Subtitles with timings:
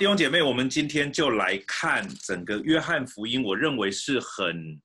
[0.00, 4.80] 弟兄姐妹，我们今天就来看整个约翰福音，我认为是很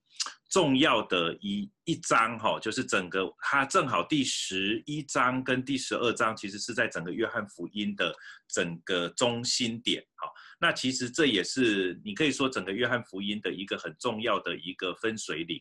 [0.50, 8.14] 重要的一一章哈，就是整个它正好第十一章跟第十二章，其实是在整个约翰福音的
[8.50, 10.30] 整个中心点哈。
[10.60, 15.58] 那其实这也是你可以说整个约翰福音的一个很重要的一个分水岭，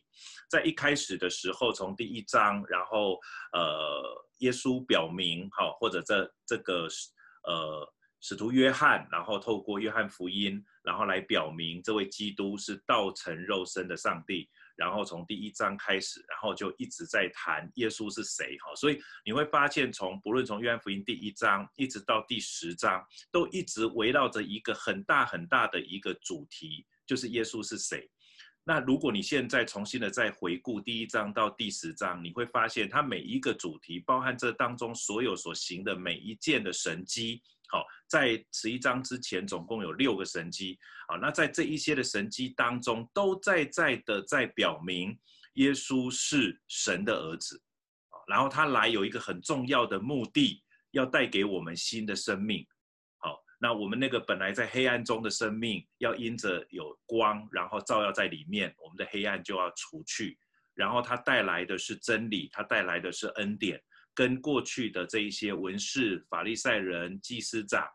[0.49, 3.17] 在一开始的时候，从第一章，然后
[3.53, 4.03] 呃，
[4.39, 6.89] 耶稣表明哈，或者这这个
[7.45, 7.94] 呃。
[8.27, 14.49] 使徒约翰，然后透过约翰福音，然后来表明这位基督是道成肉身的上帝。
[14.75, 18.73] 然后从第一章开始，然后就一直在谈耶稣是谁哈。
[18.75, 28.09] 所以你会发现，从不论从约翰福音第一章一直到第十章，都一直围绕着一个很大很大的一个主题，就是耶稣是谁。
[28.63, 37.43] 那如果你现在重新的再回顾第一章到第十章，你会发现它每一个主题，包含这当中所有所行的每一件的神迹。
[37.69, 40.77] 好，在十一章之前，总共有六个神迹。
[41.07, 45.17] 好，那在这一些的神迹当中，都在在的在表明
[45.55, 47.61] 耶稣是神的儿子。
[48.27, 52.65] 然后他来有一个很重要的目的，要带给我们新的生命。
[53.17, 60.37] 好，那我们那个本来在黑暗中的生命，要因着有光，然后照耀在里面，我们的黑暗就要除去。
[60.73, 63.81] 然后他带来的是真理，他带来的是恩典。
[64.15, 67.85] 跟过去的这一些文士、法利赛人、祭司长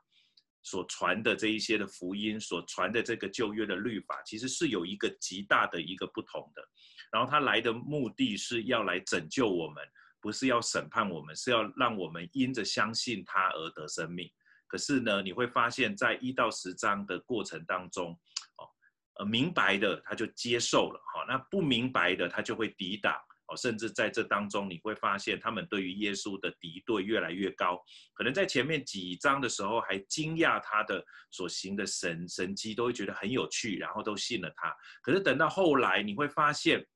[0.63, 6.63] 所传的这一些的福音，所传的这个旧约的律法，其实是有一个极大的一个不同的。
[7.11, 9.83] 然后他来的目的是要来拯救我们，
[10.21, 14.31] 不是要审判我们，是要让我们因着相信他而得生命。
[14.67, 18.13] 可是呢，你会发现在一到十章的过程当中，
[18.59, 18.69] 哦，
[19.15, 23.17] 呃，明白的他就接受了，哈，那不明白的他就会抵挡。
[23.57, 27.81] 甚至在这当中，你会发现他们对于耶稣的敌对越来越高。
[28.15, 34.75] 可能在前面几章的时候还惊讶他的所行的神神迹，都会觉得很有趣，然后都信了他。
[35.03, 36.87] 可是等到后来，你会发现，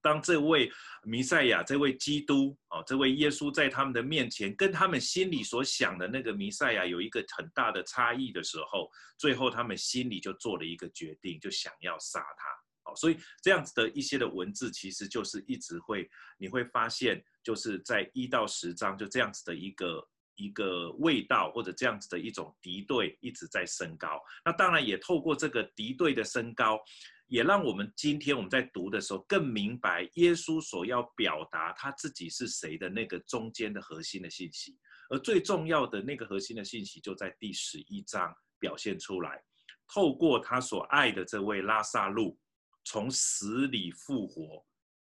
[0.00, 0.70] 当这位
[1.04, 12.61] 弥赛亚、这位基督、哦，这位耶稣在他们的面前，跟他们心里所想的那个弥赛亚有一个很大的差异的时候，最后他们心里就做了一个决定，就想要杀他。
[12.94, 16.08] 所以这样子的一些的文字，其实就是一直会，
[16.38, 24.20] 你会发现，就是在一到十章就这样子的一个一个味道，或者这样子的一种敌对一直在升高。
[24.44, 26.80] 那当然也透过这个敌对的升高，
[27.26, 34.76] 也让我们今天我们在读的时候更明白耶稣所要表达他自己是谁的那个中间的核心的信息。
[35.10, 39.42] 而最重要的那个核心的信息，就在第十一章表现出来，
[39.86, 42.38] 透过他所爱的这位拉撒路。
[42.84, 44.64] 从死里复活，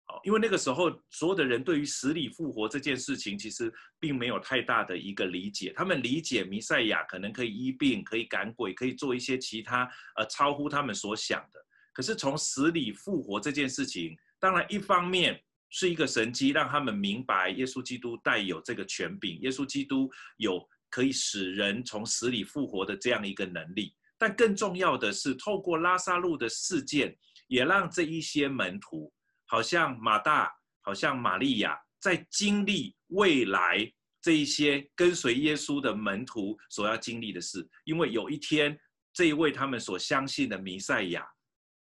[0.05, 5.73] 好，因为那个时候所有的人对于死里复活这件事情，其实并没有太大的一个理解。
[5.75, 11.61] 他们理解弥赛亚可能可以医病、可以赶鬼、可以做一些其他呃超乎他们所想的。
[11.93, 23.93] 可是从死里复活这件事情，当然一方面是一个神迹，让他们明白耶稣基督带有这个权柄，耶稣基督有可以使人从死里复活的这样一个能力。
[24.17, 27.17] 但更重要的是，透过拉撒路的事件。
[27.47, 29.13] 也让这一些门徒，
[29.47, 37.69] 好像马大，好像玛利亚，在经历未来这一些跟随耶稣的门徒所要经历的事。
[37.85, 38.79] 因为有一天，
[39.13, 41.27] 这一位他们所相信的弥赛亚，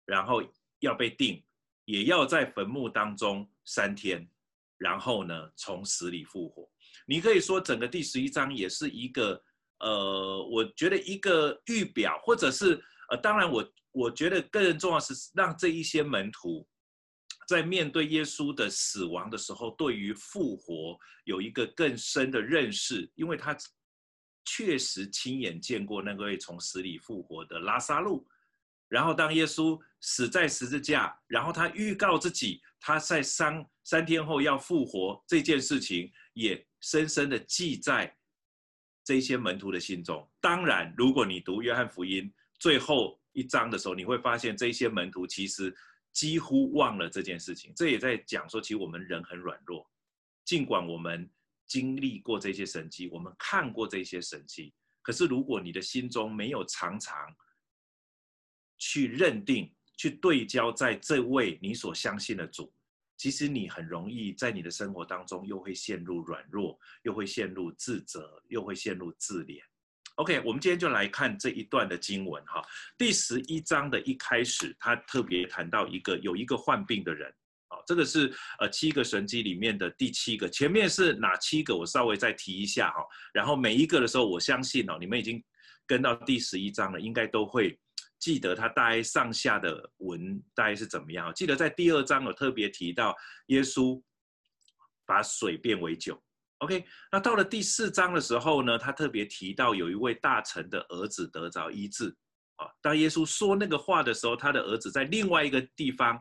[0.05, 0.43] 然后
[0.81, 1.43] 要被定，
[1.85, 4.29] 也要在坟墓当中三天，
[4.79, 6.69] 然后呢，从死里复活。
[7.07, 9.43] 你可以说，整个第十一章也是一个，
[9.79, 13.73] 呃，我觉得一个预表，或者是，呃，当然我。
[13.95, 16.67] 我觉得更重要是让这一些门徒
[17.47, 23.55] 在面对耶稣的死亡的时候，对于复活有一个更深的认识，因为他
[24.47, 28.27] 确实亲眼见过那个从死里复活的拉撒路。
[28.89, 38.17] 然后当耶稣死在十字架，然后他预告自己他在三三天后要复活这件事情，也深深的记在
[39.05, 40.27] 这些门徒的心中。
[40.41, 42.33] 当然，如果你读约翰福音
[42.63, 43.19] 最后。
[43.35, 45.75] 一章的时候，你会发现这些门徒其实
[46.13, 47.73] 几乎忘了这件事情。
[47.75, 49.91] 这也在讲说，其实我们人很软弱，
[50.45, 51.27] 尽管我们
[51.67, 57.35] 经历过这些神迹，我们看过这些神迹，可是如果你的心中没有常常
[58.77, 62.71] 去认定、去对焦在这位你所相信的主，
[63.17, 69.59] 其实你很容易在你的生活当中又会陷入软弱，又会陷入自责，又会陷入自怜。
[70.17, 72.63] OK，我们今天就来看这一段的经文哈。
[72.99, 77.33] 第十一章的一开始，他特别谈到一个有一个患病的人，
[77.69, 80.47] 啊，这个是呃七个神迹里面的第七个。
[80.49, 81.75] 前面是哪七个？
[81.75, 83.03] 我稍微再提一下哈。
[83.33, 85.43] 然后每一个的时候，我相信哦，你们已经
[85.87, 87.79] 跟到第十一章了，应该都会
[88.19, 91.33] 记得他大概上下的文大概是怎么样。
[91.35, 93.17] 记得在第二章有特别提到
[93.47, 94.01] 耶稣
[95.07, 96.23] 把水变为酒。
[96.63, 102.15] OK，那到了第四章的时候呢，他特别提到有一位大臣的儿子得着医治。
[102.55, 106.17] 啊，当耶稣说那个话的时候，他的儿子在另外一个地方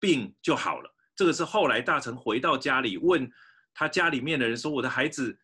[0.00, 0.90] 病就好了。
[1.14, 3.30] 这个是后来大臣回到家里问
[3.74, 5.38] 他家里面的人说：“我的孩子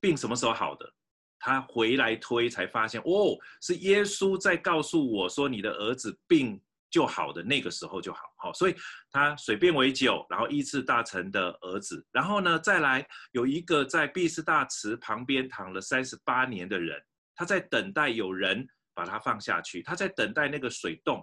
[0.00, 0.92] 病什么时候好的？”
[1.40, 6.60] 他回来推才发现，哦，是耶稣在告诉我说：“你的儿子病
[6.94, 8.76] 就好的那个时候就好。”好，所以
[9.10, 12.06] 他水变为酒，然后医治大臣的儿子。
[12.12, 17.02] 然后呢，再来有一个在毕士大池旁边躺了三十八年的人，
[17.34, 18.64] 他在等待有人
[18.94, 21.20] 把他放下去，他在等待那个水动，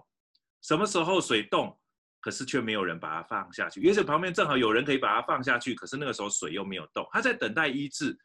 [0.60, 1.78] 什么时候水动？
[2.20, 3.80] 可是却没有人把他放下去。
[3.80, 8.16] 也许旁边正好有人可以把他放下去，可是那个时候水又没有动，他在等待医治。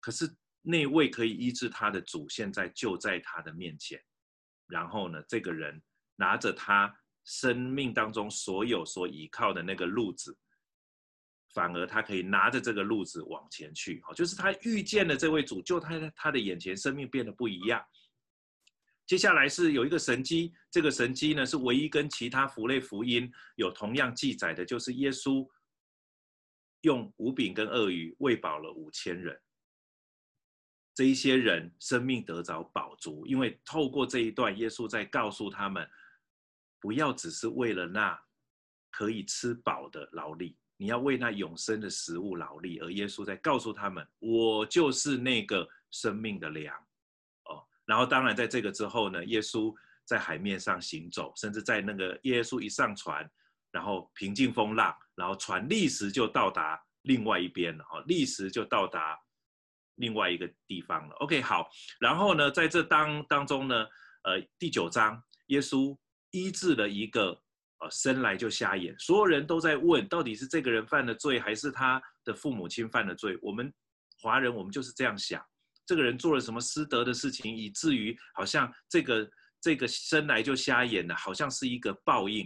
[0.00, 0.32] 可是
[0.62, 4.00] 那位可以医治他的主现在就在他的面前。
[4.68, 5.82] 然后呢，这个人
[6.16, 6.94] 拿着他
[7.24, 10.36] 生命当中所有所依靠的那个路子，
[11.54, 14.00] 反而他可以拿着这个路子往前去。
[14.04, 17.84] 好，就是他遇见了这位主，就他他的眼前生命变得不一样。
[19.06, 25.46] 接下来是有一个神迹，这个神迹呢是唯一跟其他福类福音有同样记载的，就是耶稣
[26.82, 29.38] 用五饼跟鳄鱼喂饱了五千人。
[30.94, 35.86] 这一些人生命得着饱足，因为透过这一段，耶稣在告诉他们，
[36.84, 38.20] 不要只是为了那
[38.90, 42.78] 可以吃饱的劳力，你要为那永生的食物劳力。
[42.80, 46.76] 而耶稣在告诉他们，我就是那个生命的粮。
[47.44, 53.26] 哦然后，当然，在这个之后呢，耶稣在海面上行走，甚至在那个耶稣一上船，
[53.70, 59.18] 然后平静风浪，然后船立时就到达另外一边了，哈，立时就到达
[59.94, 61.14] 另外一个地方了。
[61.16, 61.66] OK，好，
[61.98, 63.86] 然后呢，在这当当中呢，
[64.24, 65.96] 呃，第九章，耶稣
[66.34, 67.30] 医治了一个
[67.78, 73.38] 呃生来就瞎眼，所有人都在问，到底是这个人犯了罪，还是他的父母亲犯了罪？
[73.40, 73.72] 我们
[74.20, 75.40] 华人，我们就是这样想。
[75.86, 82.44] 这个人做了什么失德的事情，以至于好像这个这个生来就瞎眼的，好像是一个报应。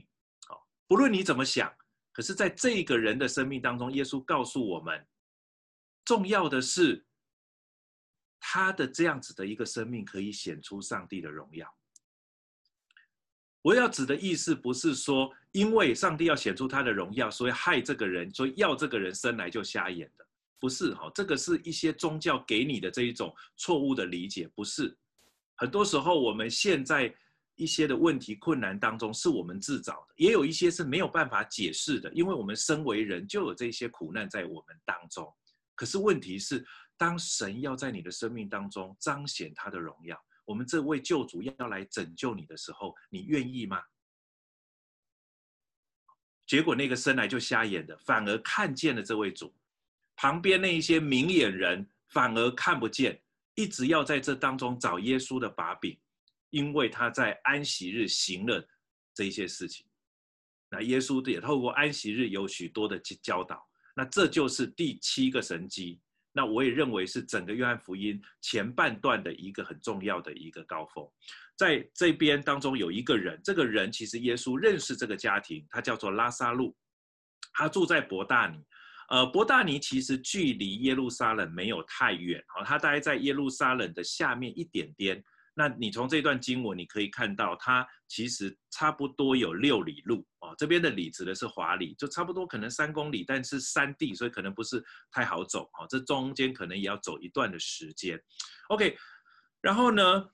[0.48, 1.72] 好，不论你怎么想，
[2.12, 5.06] 可是在这个人的生命当中，耶稣告诉我们，
[6.04, 7.06] 重要的是
[8.38, 11.77] 他的这样子的一个生命可以显出上帝的荣耀。
[13.62, 20.24] 我要指的意思不是说，因为上帝要显出他的荣耀，所以害这个人，所以要这个人生来就瞎眼的。
[20.60, 24.96] 不是哈，这个是一些宗教给你的这一种错误的理解，不是。
[25.56, 27.12] 很多时候我们现在
[27.56, 35.32] 一些的问题困难当中，是我们自找的，也有一些是没有办法解释的，因为我们身为人就有这些苦难在我们当中。
[35.74, 36.64] 可是问题是，
[36.96, 40.16] 当神要在你的生命当中彰显他的荣耀，
[40.48, 43.82] 我们这位救主要来拯救你的时候，你愿意吗？
[46.46, 49.54] 结果那个生来就瞎眼的，反而看见了这位主。
[50.16, 53.20] 旁边那一些明眼人反而看不见，
[53.56, 56.00] 一直要在这当中找耶稣的把柄，
[56.48, 58.66] 因为他在安息日行了
[59.12, 59.84] 这些事情。
[60.70, 63.68] 那耶稣也透过安息日有许多的教导。
[63.94, 66.00] 那这就是第七个神迹。
[66.32, 71.08] 那我也认为是整个约翰福音前半段的一个很重要的一个高峰。
[71.56, 76.76] 在这边当中有一个人，这个人其实耶稣认识这个家庭，他叫做拉撒路，
[77.52, 78.62] 他住在伯大尼。
[79.08, 85.24] 呃，伯大尼其实距离耶路撒冷没有太远，哦，他大概在耶路撒冷的下面一点点。
[85.58, 90.54] 那你从这段经文你可以看到，它其实差不多有六里路哦。
[90.56, 95.84] 这边的里指的是华里，就差不多可能三公里，但是山地，所以可能不是太好走哦。
[95.90, 98.16] 这中间可能也要走一段的时间。
[98.68, 98.96] OK，
[99.60, 100.30] 然后呢，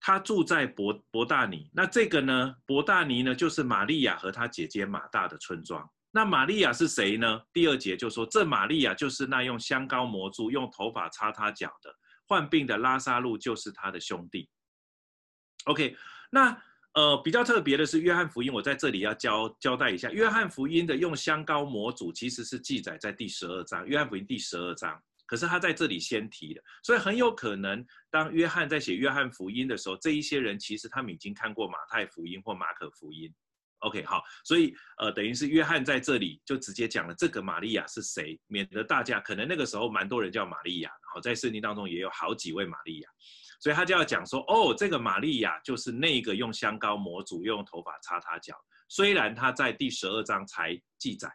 [0.00, 5.86] 他住在伯伯大尼，那这个呢，伯大尼呢，就是玛利亚和她姐姐马大的村庄。
[6.10, 7.42] 那玛利亚是谁呢？
[7.52, 11.94] 第二节就说，这玛利亚就是那用香膏抹主、用头发擦他脚的
[12.28, 14.48] 患病的拉撒路，就是他的兄弟。
[15.64, 15.96] OK，
[16.30, 33.34] 那呃比较特别的是约翰福音，我在这里要交交代一下，约翰福音的用香膏抹主其实是记载在第十二章，约翰福音第十二章，可是他在这里先提的，所以很有可能当约翰在写约翰福音的时候，这一些人其实他们已经看过马太福音或马可福音。
[33.80, 43.08] OK，好，所以呃，等于是约翰在这里就直接讲了这个玛利亚是谁，免得大家可能那个时候蛮多人叫玛利亚，好，在圣经当中也有好几位玛利亚，
[43.60, 48.56] 所以他就要讲说，哦，这个玛利亚就是那个用香膏抹主，用头发擦他脚，
[48.88, 51.30] 虽然他在第十二章才记载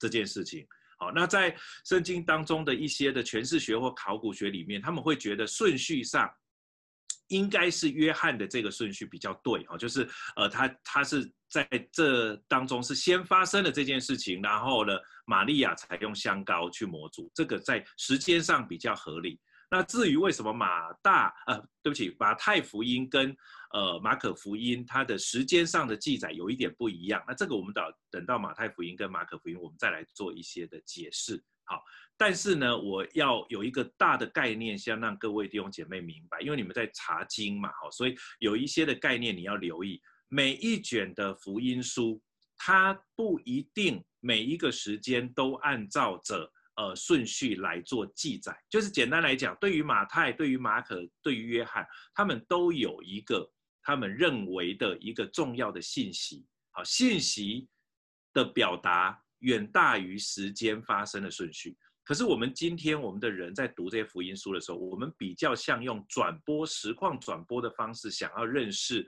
[0.00, 0.66] 这件事情，
[0.98, 6.28] 好，那在圣经当中的一些的诠释学或考古学里面，他们会觉得顺序上
[7.28, 14.92] 应该是约翰的这个顺序比较对哈，就是呃，他他是在这当中是先发生了这件事情，然后呢，
[15.26, 19.40] 玛利亚才用香膏去抹主，这个在时间上比较合理。
[19.70, 23.36] 那至于为什么马大呃，对不起，马太福音跟
[23.74, 31.44] 呃马可福音它的时间上的记载有一点不一样，那这个我们等等到马太福音跟马可福音，我们再来做一些的解释。
[31.68, 31.84] 好，
[32.16, 40.00] 但是呢，我要有一个大的概念，先让各位弟兄姐妹明白，因为你们在查经嘛，好，所以有一些的概念你要留意。
[40.30, 42.20] 每一卷的福音书，
[42.56, 48.58] 它不一定每一个时间都按照着呃顺序来做记载。
[48.68, 53.50] 就是简单来讲，对于马太、对于马可、对于约翰，他们都有一个
[53.82, 56.46] 他们认为的一个重要的信息。
[56.72, 57.68] 好，信息
[58.32, 59.22] 的表达。
[59.40, 61.76] 远大于时间发生的顺序。
[62.04, 69.06] 可是我们今天我们的人在读这些福音书的时候，我们比较像用转播实况转播的方式，想要认识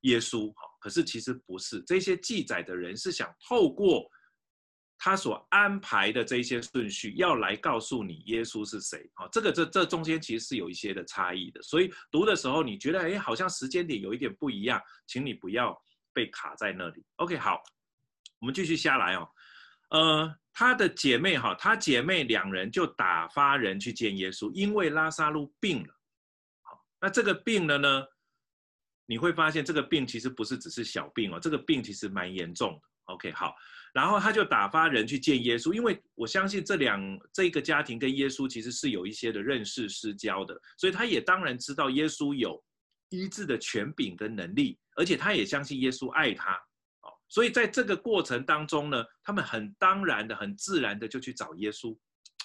[0.00, 0.52] 耶稣。
[0.80, 1.80] 可是其实不是。
[1.82, 4.10] 这些记载的人是想透过
[4.98, 9.08] 他所安排的这些顺序，要来告诉你耶稣是谁。
[9.14, 11.62] 好，这个这这中间其实是有一些的差异的。
[11.62, 15.80] 所以读的时候你觉得，哎，好像时间点有一点不一样，请你不要
[16.12, 17.04] 被卡在那里。
[17.16, 17.62] OK，好，
[18.40, 19.28] 我们继续下来哦。
[19.90, 25.94] 呃，他的姐妹哈，他姐妹两人就打发人去见耶稣，因为拉撒路病了。
[26.62, 28.04] 好，那这个病了呢，
[29.06, 33.12] 你会发现这个病其实不是只是小病哦，这个病其实蛮严重的。
[33.12, 33.52] OK，好，
[33.92, 42.62] 然后他就打发人去见耶稣，因为我相信这两这个家庭跟耶稣其实是有一些的认识私交的，所以他也当然知道耶稣有
[43.08, 46.56] 医治的权柄跟能力，而且他也相信耶稣爱他。
[47.30, 51.96] 所以在这个过程当中呢，他们很当然的、很自然的就去找耶稣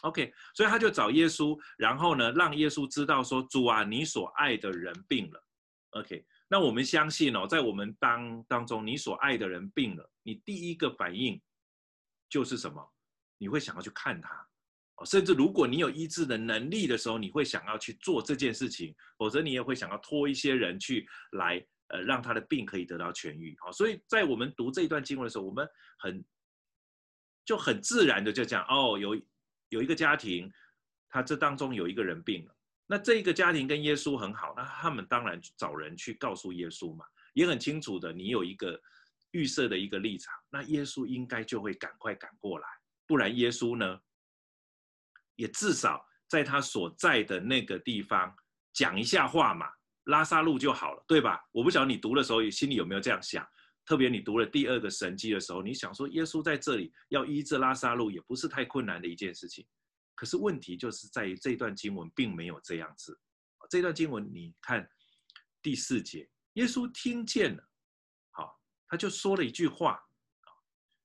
[0.02, 5.44] ，OK，所以他就找耶稣，然后呢，让耶稣知道说：“主啊，你所爱的人病了。
[5.90, 11.42] ”OK，那我们相信哦，在我们当当中，你所爱的人病了，你第一个反应
[12.30, 12.94] 就是什么？
[13.40, 14.48] 你会想要去看他，
[15.04, 21.66] 甚至如果你有医治的能力的时候，你会想要去做这件事情，否则你也会想要拖一些人去来。
[21.88, 26.26] 呃，让他的病可以得到痊愈，好，所以在我们读这一段经文的时候，我们很
[27.46, 29.16] 就很自然的就讲，哦，有
[29.70, 30.52] 有一个家庭，
[31.10, 32.56] 他这当中有一个人病了，
[32.88, 38.82] 那这个家庭跟耶稣很好，那他们当然找人去告诉耶稣嘛，也很清楚的，你有一个
[39.30, 42.68] 预设的一个立场，那耶稣应该就会赶快赶过来，
[43.06, 44.02] 不然耶稣呢，
[45.36, 48.36] 也至少在他所在的那个地方
[48.74, 49.70] 讲一下话嘛。
[50.06, 51.40] 拉撒路就好了，对吧？
[51.52, 53.46] 我不晓得你读的时候心里有没有这样想。
[53.86, 59.64] 特别你读了第二个神迹的时候，你想说耶稣在这里要医治拉撒路，也不是太困难的一件事情。
[60.16, 63.20] 可是问题就是在于这段经文并没有这样子。
[63.70, 64.90] 这段经文你看
[65.62, 67.64] 第四节，耶稣听见了，
[68.32, 70.00] 好，他就说了一句话：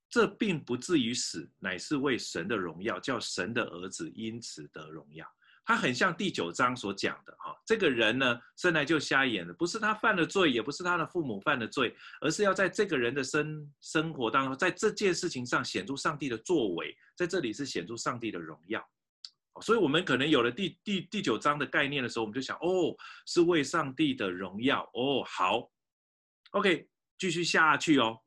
[0.08, 5.26] 这并不至于死，乃是为神的荣耀，叫神的儿子因此得荣耀。
[5.70, 18.84] 他很像第九章所讲的哈，这个人呢，生来就瞎眼的，不是他犯了罪，也不是他的父母犯了罪，而是要在这个人的生生活当中，在这件事情上显出上帝的作为，在这里是显出上帝的荣耀。
[19.62, 22.92] 所以，我们可能有了第第第九章的概念的时候，我们就想，哦，
[23.24, 24.82] 是为上帝的荣耀。
[24.92, 25.70] 哦，好
[26.50, 28.18] ，OK，继续下去哦。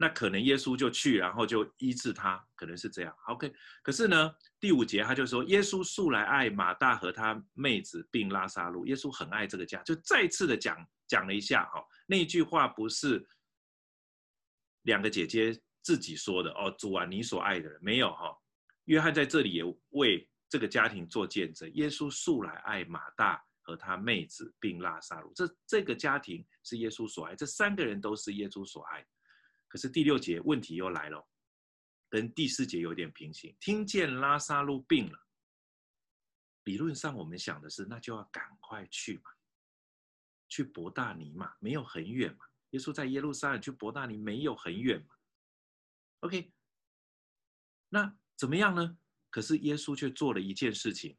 [0.00, 3.12] 那可能耶稣就去，然后就医治他，可能是这样。
[3.26, 3.52] OK，
[3.82, 8.86] 可是呢，第五节他就说，耶稣素来爱马大和他妹子并拉撒路。
[8.86, 10.78] 耶稣很爱这个家，就再次的讲
[11.08, 13.26] 讲了一下哈、哦，那句话不是
[14.82, 18.36] 两个姐姐自己说的哦，主啊，你所爱的人没有哈、哦。
[18.84, 25.32] 约翰在这里也为这个家庭做见证，耶稣素来爱马大和他妹子并拉撒路。
[25.34, 29.04] 这这个家庭是耶稣所爱，这三个人都是耶稣所爱。
[29.68, 31.28] 可是第六节问题又来了，
[32.08, 33.54] 跟第四节有点平行。
[33.60, 35.26] 听见拉撒路病了，
[36.64, 39.30] 理论上我们想的是，那就要赶快去嘛，
[40.48, 42.46] 去伯大尼嘛，没有很远嘛。
[42.70, 45.14] 耶稣在耶路撒冷去伯大尼没有很远嘛。
[46.20, 46.52] OK，
[47.88, 48.98] 那怎么样呢？
[49.30, 51.16] 可是耶稣却做了一件事情，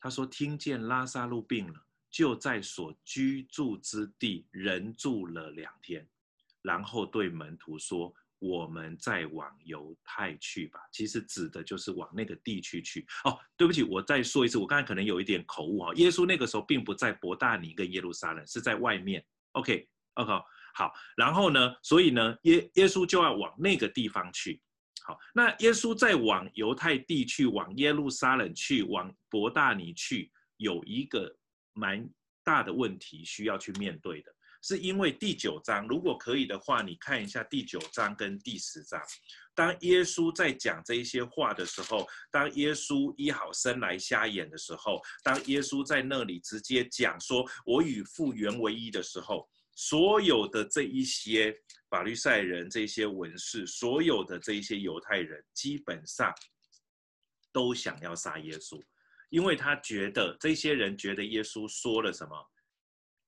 [0.00, 6.08] 他说：听见拉撒路病了，就在所居住之地人住了两天。
[6.62, 13.06] 然后对门徒说：“我们再往犹太去吧。”其实指的就是往那个地区去。
[13.24, 15.94] 哦，对不起，我再说一次，我刚才可能有一点口误哈。
[15.94, 19.24] 耶稣那个时候并不在伯大尼跟耶路撒冷，是在外面。
[19.52, 20.32] OK，OK，、
[20.74, 20.92] 好。
[21.16, 24.60] 然后呢，所以呢，耶耶稣就要往那个地方去。
[25.02, 31.34] 好，那耶稣再往犹太地区、往耶路撒冷去、往伯大尼去，有一个
[31.72, 32.08] 蛮
[32.44, 39.00] 大的问题需要去面对的，是因为第九章，如果可以的话，你看一下第九章跟第十章，
[39.54, 51.54] 当耶稣在讲这一些话的时候，当耶稣医好生来瞎眼的时候，当耶稣在那里直接讲说“我与父原为一”的时候，所有的这一些
[51.88, 56.32] 法利赛人、这些文士、所有的这一些犹太人，基本上
[57.50, 58.78] 都想要杀耶稣。
[59.30, 62.49] 因为他觉得这些人觉得耶稣说了什么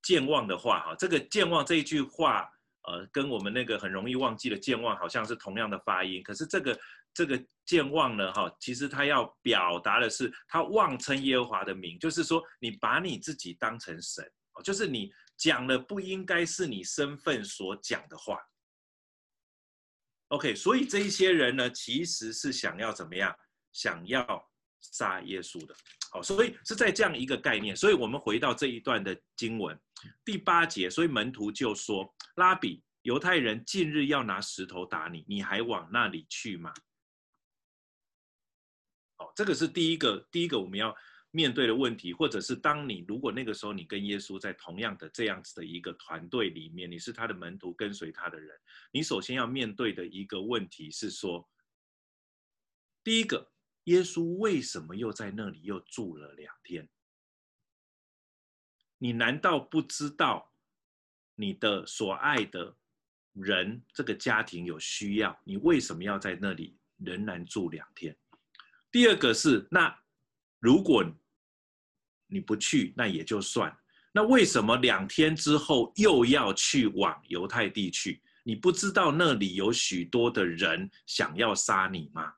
[0.02, 2.48] 健忘的话哈，这个健忘这一句话，
[2.88, 6.22] 呃，跟我们那个很容易忘记的健忘好像是同样的发音。
[6.22, 6.80] 可是这个
[7.14, 14.28] 这个健忘呢哈，其实他要表达的是他妄称耶和华的名，就是说你把你自己当成神，
[14.64, 18.38] 就是你讲了不应该是你身份所讲的话。
[20.28, 23.34] OK，所以这一些人呢，其实是想要怎么样？
[23.72, 24.51] 想要。
[24.82, 25.74] 杀耶稣的，
[26.10, 27.74] 好，所以是在这样一个概念。
[27.74, 29.78] 所以我们回到这一段的经文
[30.24, 36.74] 第八节，所以门徒就说：“拉比，犹太人近日要拿石头打你，你还往那里去吗？”
[39.16, 40.92] 好，这个是第一个，第一个我们要
[41.30, 48.58] 面对的问题，或者是当你如果那个时候你跟耶稣在同样的这样子的一个团队里面，你是他的门徒，跟随他的人，
[48.90, 51.48] 你首先要面对的一个问题是说，
[53.04, 53.51] 第一个。
[53.84, 56.88] 耶稣为什么又在那里又住了两天？
[58.98, 60.52] 你难道不知道
[61.34, 62.76] 你的所爱的
[63.32, 65.36] 人这个家庭有需要？
[65.44, 68.16] 你为什么要在那里仍然住两天？
[68.90, 69.92] 第二个是，那
[70.60, 71.04] 如果
[72.28, 73.76] 你不去，那也就算。
[74.12, 78.22] 那为什么两天之后又要去往犹太地去？
[78.44, 82.32] 你不知道那里有许多的人想要杀你吗？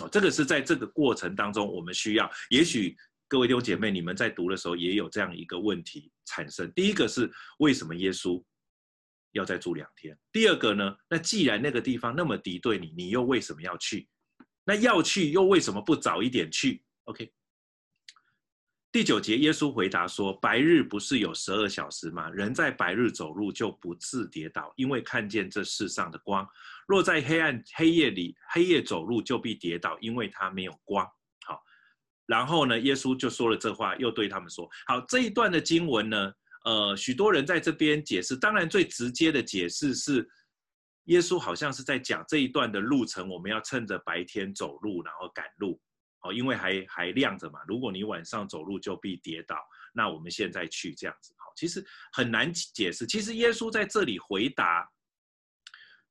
[0.00, 2.30] 哦，这个是在这个过程当中，我们需要。
[2.50, 2.96] 也许
[3.28, 6.72] 各位弟兄姐妹，你们在读的时候也有这样一个问题产生。
[6.72, 8.42] 第一个是为什么耶稣
[9.32, 10.18] 要再住两天？
[10.32, 10.96] 第二个呢？
[11.08, 14.08] 那既然那个地方那么敌对你，你又为什么要去？
[14.64, 17.30] 那要去又为什么不早一点去？OK。
[18.92, 22.28] 第九节，耶稣回答说：“白日不是有十二小时吗？
[22.28, 26.46] 人在白日走路就不自跌倒，因为看见这世上的光。
[26.86, 31.06] 若在黑暗黑夜里，黑夜走路就必跌倒，因为他没有光。”
[31.46, 31.58] 好，
[32.26, 36.32] 然后呢，耶稣就说了这话，又对他们说：“好，这一段的经文呢，
[36.66, 40.28] 呃，许多人在这边解释，当然最直接的解释是，
[41.04, 45.80] 耶稣好像是在讲这一段的路程，我们要趁着白天走路，然后赶路。”
[46.22, 49.56] 哦，因为还还亮着嘛，如果你晚上走路就必跌倒。
[49.94, 53.06] 那我们现在去这样子，好，其实很难解释。
[53.06, 54.90] 其实耶稣在这里回答，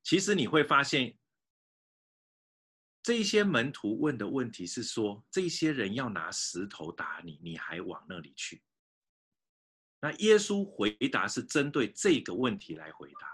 [0.03, 1.17] 其实你会发现，
[3.01, 8.61] 这些门徒问的问题是说，这些人要拿石头打你，你还往那里去？
[9.99, 13.27] 那耶稣回答是针对这个问题来回答，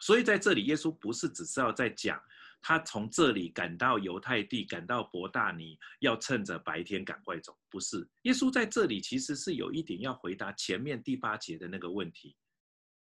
[0.00, 2.18] 所以在这里，耶稣不是只是要在讲。
[2.62, 7.58] 他从这里赶到犹太地，赶到伯大尼，要趁着白天赶快走。
[7.68, 12.36] 不是，耶稣在这里其实是有一点要回答前面第八节的那个问题：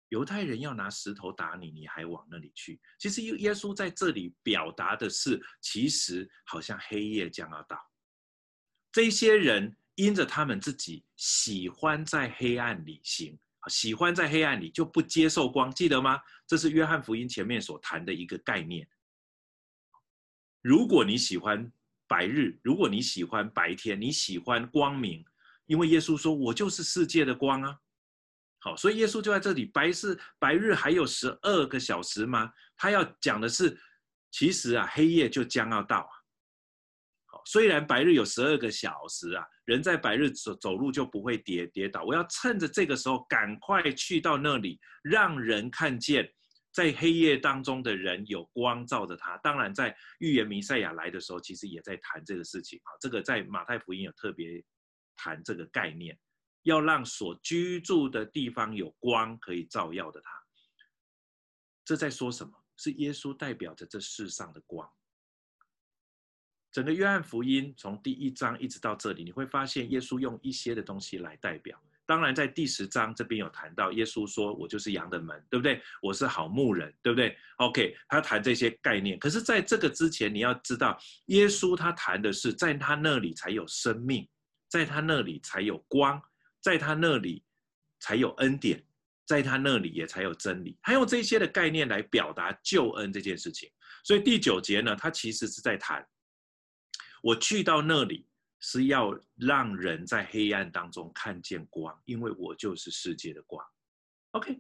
[0.09, 2.81] 犹太人要拿石头打你，你还往那里去？
[2.99, 7.79] 其实耶稣在这里表达的是，其实好像黑夜将要到，
[8.91, 13.39] 这些人因着他们自己喜欢在黑暗里行，
[13.69, 16.21] 喜欢在黑暗里就不接受光，记得吗？
[16.47, 18.87] 这是约翰福音前面所谈的一个概念。
[20.65, 21.71] 如果你喜欢
[22.09, 25.23] 白日，如果你喜欢白天，你喜欢光明，
[25.67, 27.79] 因为耶稣说：“我就是世界的光啊。”
[28.61, 32.51] 好，所以耶稣就在这里，白是白日还有十二个小时吗？
[32.79, 33.79] 他要讲的是，
[34.31, 36.13] 其实啊，黑夜就将要到啊。
[37.27, 42.05] 好，虽然白日有十二个小时啊，人在白日走走路就不会跌跌倒。
[42.05, 46.27] 我要趁着这个时候，赶快去到那里，让人看见。
[46.75, 49.39] 在黑夜当中的人有光照着他。
[49.39, 52.91] 当然，在预言弥赛亚来的时候，其实也在谈这个事情啊。
[53.01, 54.63] 这个在马太福音有特别
[55.15, 56.19] 谈这个概念，
[56.65, 60.31] 要让所居住的地方有光可以照耀的他。
[61.85, 62.53] 这在说什么？
[62.77, 64.91] 是耶稣代表着这世上的光。
[66.73, 71.81] 整个约翰福音从第一章一直到这里，你会发现耶稣用一些的东西来代表。
[72.07, 75.81] 当然，在第十章这边有谈到，耶稣说：“我就是羊的门，对不对？
[76.03, 79.19] 我是好牧人，对不对？”OK，他谈这些概念。
[79.19, 84.29] 可是，在这个之前，你要知道，耶稣他谈的是，在他那里才有生命，
[84.69, 86.21] 在他那里才有光，
[86.61, 87.43] 在他那里
[88.01, 88.85] 才有恩典，
[89.25, 90.79] 在他那里也才有真理。
[90.83, 93.71] 他用这些的概念来表达救恩这件事情。
[94.05, 96.07] 所以第九节呢，他其实是在谈，
[97.23, 98.27] 我去到那里。
[98.67, 103.63] 是要让人在黑暗当中看见光，因为我就是世界的光。
[104.31, 104.59] OK，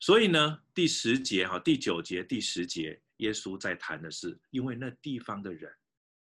[0.00, 5.72] 所以呢，第十节哈，第九节、第十节，耶稣在谈的是，因为那地方的人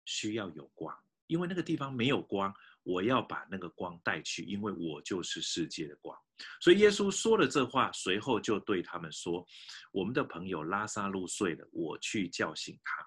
[0.05, 6.15] 需要有光，因为那个地方没有光，我要把那个光带去，因为我就是世界的光。
[6.61, 9.43] 所以耶稣说了这话，随后就对他们说
[9.91, 13.03] ：“我们的朋友拉萨路睡了，我去叫醒他。”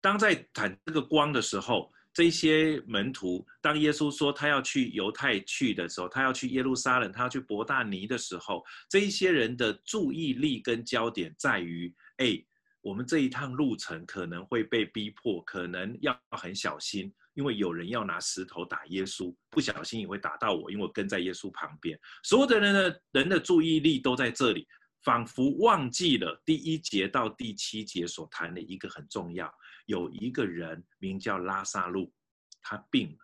[0.00, 12.42] 当在谈这个光的时候，这些门徒，当耶稣说他要去犹太去的时候，他要去耶路撒冷，他要去伯大尼的时候，这一些人的注意力跟焦点在于：哎，
[12.80, 21.98] 我们这一趟路程可能会被逼迫，可能要很小心，因为有人要拿石头打耶稣，不小心也会打到我，因为我跟在耶稣旁边。
[22.24, 24.66] 所有的人的人的注意力都在这里，
[25.04, 29.52] 仿佛忘记了第一节到第七节所谈的一个很重要。
[29.88, 32.12] 有一个人名叫拉撒路，
[32.60, 33.18] 他病了。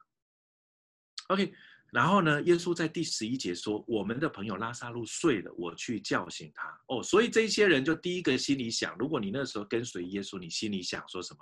[1.29, 1.53] OK，
[1.93, 11.41] 然后呢，耶稣在第十一节说：“我们的朋友拉撒路睡了，我去叫醒他。”哦，所以这些人就第一个心里想：如果你那时候跟随耶稣，你心里想说什么？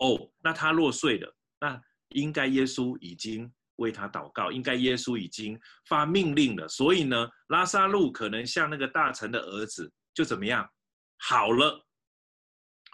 [0.00, 5.56] 哦，那他若睡了，那应该耶稣已经为他祷告，应该耶稣已经
[5.88, 6.66] 发命令了。
[6.66, 10.68] 所以呢，拉撒路可能像那个大臣的儿子，就怎么样
[11.18, 11.85] 好了。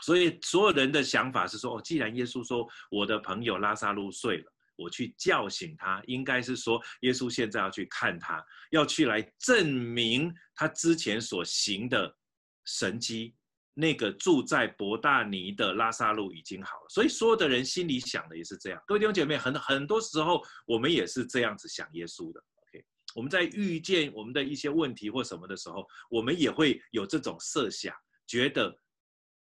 [0.00, 12.16] 所以所有人的想法是说：哦，既然耶稣说我的朋友拉撒路睡了，我去叫醒他，应该是说耶稣现在要去看他，要去来证明他之前所行的
[12.64, 13.34] 神迹。
[13.74, 16.86] 那个住在伯大尼的拉撒路已经好了。
[16.90, 18.78] 所以所有的人心里想的也是这样。
[18.86, 22.44] 各位弟兄姐妹，很很多时候我们也是这样子想耶稣的。
[22.56, 27.94] OK，我们在遇见我们的一些问题或什么的时候，我们也会有这种设想，
[28.26, 28.78] 觉得。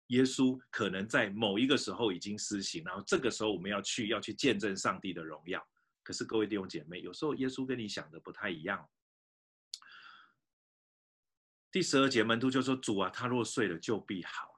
[0.08, 5.66] 耶稣可能在某一个时候已经施行，然后这个时候我们要去，要去见证上帝的荣耀。
[6.02, 8.88] 可是各位弟兄姐妹，有时候耶稣跟你想的不太一样。
[11.70, 14.54] 第十二节，门徒就说：“主啊，他若睡了，就必好了。”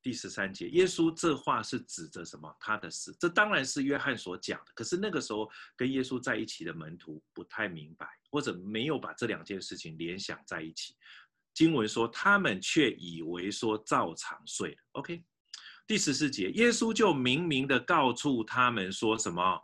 [0.00, 2.56] 第十三节，耶稣这话是指着什么？
[2.60, 3.12] 他的死。
[3.18, 4.72] 这当然是约翰所讲的。
[4.74, 10.94] 可是那个时候跟耶稣在一起的门徒不太明白，或者没有把这两件事情联想在一起。
[11.54, 14.76] 经文说，他们却以为说照常睡了。
[14.92, 15.22] OK，
[15.86, 19.60] 第十四节，耶稣就明明的告诉他们说什么？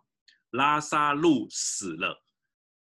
[0.53, 2.23] 拉撒路死了，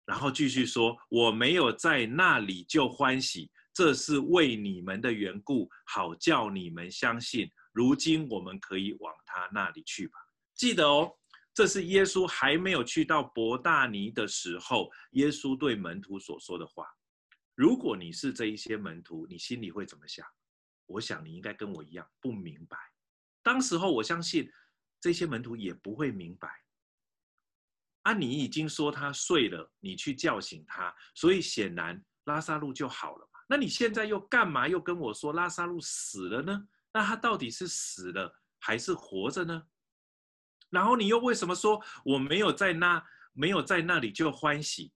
[0.06, 7.50] 然后继续说，我没有在那里就欢喜，这是为你们的缘故，好叫你们相信。
[7.72, 10.18] 如今我们可以往他那里去吧。
[10.54, 11.10] 记得哦，
[11.52, 16.86] 这是耶稣还没有去到伯大尼的时候，耶稣对门徒所说的话。
[17.60, 20.26] 如果你是这一些门徒，你心里会怎么想？
[20.86, 22.78] 我想你应该跟我一样不明白。
[23.42, 24.50] 当时候，我相信
[24.98, 26.48] 这些门徒也不会明白。
[28.04, 33.38] 啊，你已经说他睡了，你去叫醒他，所以显然拉撒路就好了嘛。
[33.46, 36.66] 那你现在又干嘛又跟我说拉撒路死了呢？
[36.94, 39.66] 那他到底是死了还是活着呢？
[40.70, 44.94] 然后你又为什么说我没有在那没有在那里就欢喜？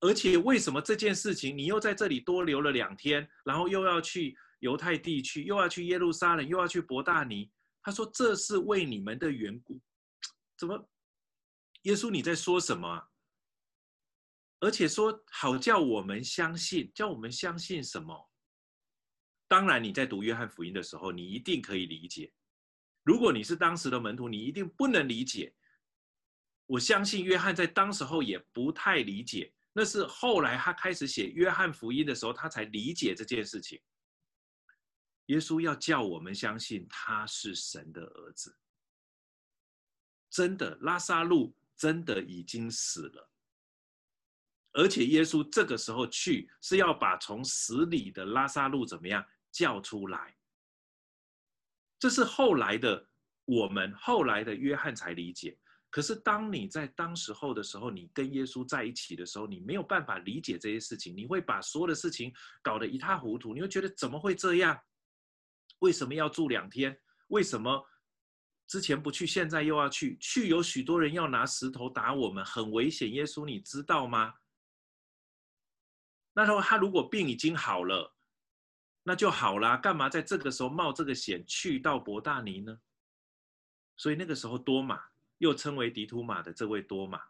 [0.00, 7.50] 而且为什么这件事情你又在这里多留了两天，然后又要去犹太地区，又要去耶路撒冷，又要去伯大尼？
[7.82, 9.80] 他说这是为你们的缘故。
[10.56, 10.88] 怎么？
[11.82, 13.08] 耶稣你在说什么？
[14.60, 18.30] 而且说好叫我们相信，叫我们相信什么？
[19.46, 22.32] 当然你在读约翰福音的时候，你一定可以理解。
[23.04, 25.54] 如果你是当时的门徒，你一定不能理解。
[26.66, 29.52] 我相信约翰在当时候也不太理解。
[29.72, 33.80] 那是后来他开始写《约翰福音》的时候，他才理解这件事情。
[35.26, 38.56] 耶稣要叫我们相信他是神的儿子。
[40.30, 43.30] 真的，拉撒路真的已经死了，
[44.72, 50.36] 而且耶稣这个时候去是要把从死里的拉撒路怎么样叫出来。
[51.98, 53.08] 这是后来的
[53.44, 55.58] 我们，后来的约翰才理解。
[55.98, 62.32] 可是，当你在当时候的时候，你跟耶稣在一起的时候，你没有办法理解这些事情，你会把所有的事情
[62.62, 64.80] 搞得一塌糊涂，你会觉得怎么会这样？
[65.80, 66.96] 为什么要住两天？
[67.30, 67.84] 为什么
[68.68, 70.16] 之前不去，现在又要去？
[70.18, 73.12] 去有许多人要拿石头打我们，很危险。
[73.12, 74.34] 耶稣，你知道吗？
[76.32, 78.14] 那他他如果病已经好了，
[79.02, 82.78] 那就好了，干嘛在这个时候冒这个险去到伯大尼呢？
[83.96, 85.02] 所以那个时候多马。
[85.38, 87.22] 又称为迪图马的这位多马，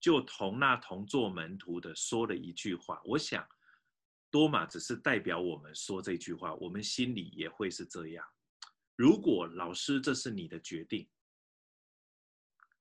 [0.00, 3.00] 就同那同做门徒的说了一句话。
[3.04, 3.46] 我想，
[4.30, 8.24] 多马只是代表我们说这句话，我们心里也会是这样。
[8.96, 11.08] 如果老师，这是你的决定，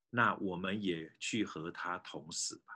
[0.10, 2.74] 那我们也去和他同死吧。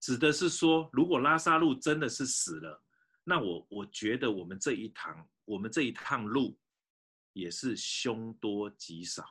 [0.00, 2.82] 指的是说，如果拉萨路真的是死了，
[3.24, 6.58] 那我我觉得我们这一趟我们这一趟路
[7.32, 9.24] 也是凶多吉少。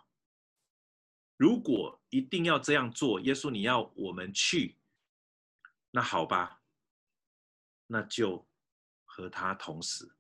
[1.42, 4.78] 如果一定要这样做，耶稣你要我们去，
[5.90, 6.62] 那好吧，
[7.88, 8.48] 那就
[9.06, 10.16] 和他同死。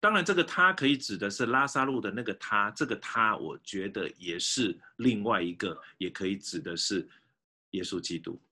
[0.00, 7.08] 当然，这个他可以指的是拉撒路的那个他，这个他，我觉得也是另外一个，也可以指的是
[7.70, 8.42] 耶稣基督。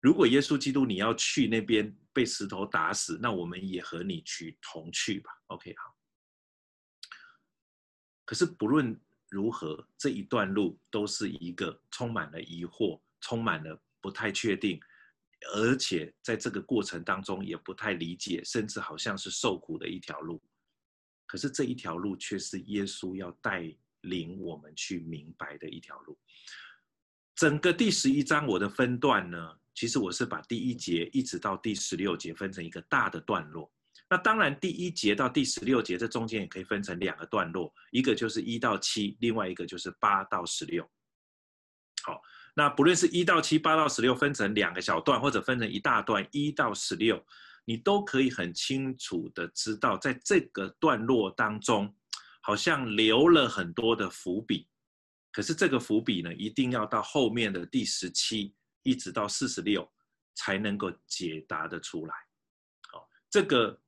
[0.00, 5.30] 如果耶稣基督你要去那边被石头打死，那我们也和你去同去吧。
[5.46, 5.96] OK，好。
[8.26, 9.00] 可是不论。
[9.34, 9.84] 如何？
[9.98, 14.80] 这一段路都是一个充满了疑惑、充满了不太确定，
[15.54, 20.40] 而且在这个过程当中也不太理解，甚至好像是受苦的一条路。
[21.26, 26.16] 可是这一条路却是耶稣要带领我们去明白的一条路。
[27.34, 33.68] 整个第十一章我的分段呢，其实我是把第一节一直到第十六节分成一个大的段落。
[34.14, 40.88] 那当然，第一节到第十六节，这中间也可以分成两个段落，一个就是一到七，另外一个就是八到十六。
[42.04, 42.22] 好，
[42.54, 47.20] 那不论是一到七、八到十六，分成两个小段，或者分成一大段，一到十六，
[47.64, 51.92] 你都可以很清楚的知道，在这个段落当中，
[52.40, 54.68] 好像留了很多的伏笔。
[55.32, 59.92] 可是这个伏笔呢，一定要到后面的第十七一直到四十六，
[60.36, 62.14] 才能够解答得出来。
[62.92, 63.80] 好，这个。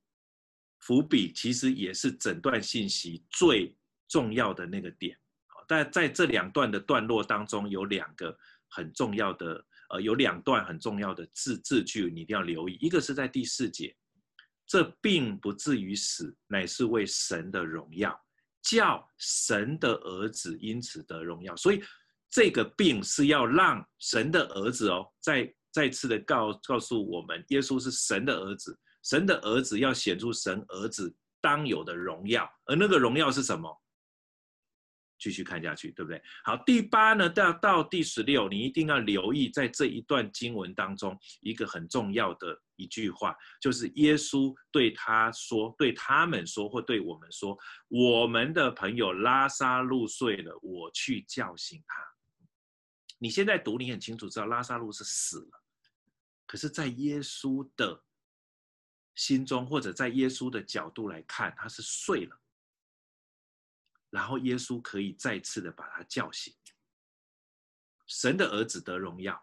[0.87, 3.77] 伏笔其实也是整段信息最
[4.09, 5.19] 重要的那个点，
[5.67, 12.79] 但在这两段的段落当中，有两个很重要的，呃，有两段很重要的字字句，你一定要留意。
[12.81, 13.93] 一个是在第四节，
[14.65, 18.17] 这并不至于死，乃是为神的荣耀，
[18.63, 21.57] 叫神的儿子因此得荣耀。
[21.57, 21.83] 所以
[22.31, 28.79] 这个病是要让神的儿子哦，再再次的告告诉我们，耶稣是神的儿子。
[29.07, 33.81] 神的儿子要显出神儿子当有的荣耀，而那个荣耀是什么？
[35.17, 36.21] 继续看下去，对不对？
[36.43, 52.03] 好，第八呢，到到第十六，你一定要留意，在这一段经文当中，一个很重要的一句话，就是耶稣对他说，对他们说，或对我们说，我们的朋友拉撒路睡了，我去叫醒他。
[53.19, 55.63] 你现在读，你很清楚知道拉撒路是死了，
[56.45, 58.03] 可是，在耶稣的。
[59.17, 62.39] 心中或者在耶稣的角度来看，他是睡了，
[64.11, 66.55] 然后耶稣可以再次的把他叫醒。
[68.07, 69.43] 神的儿子得荣耀，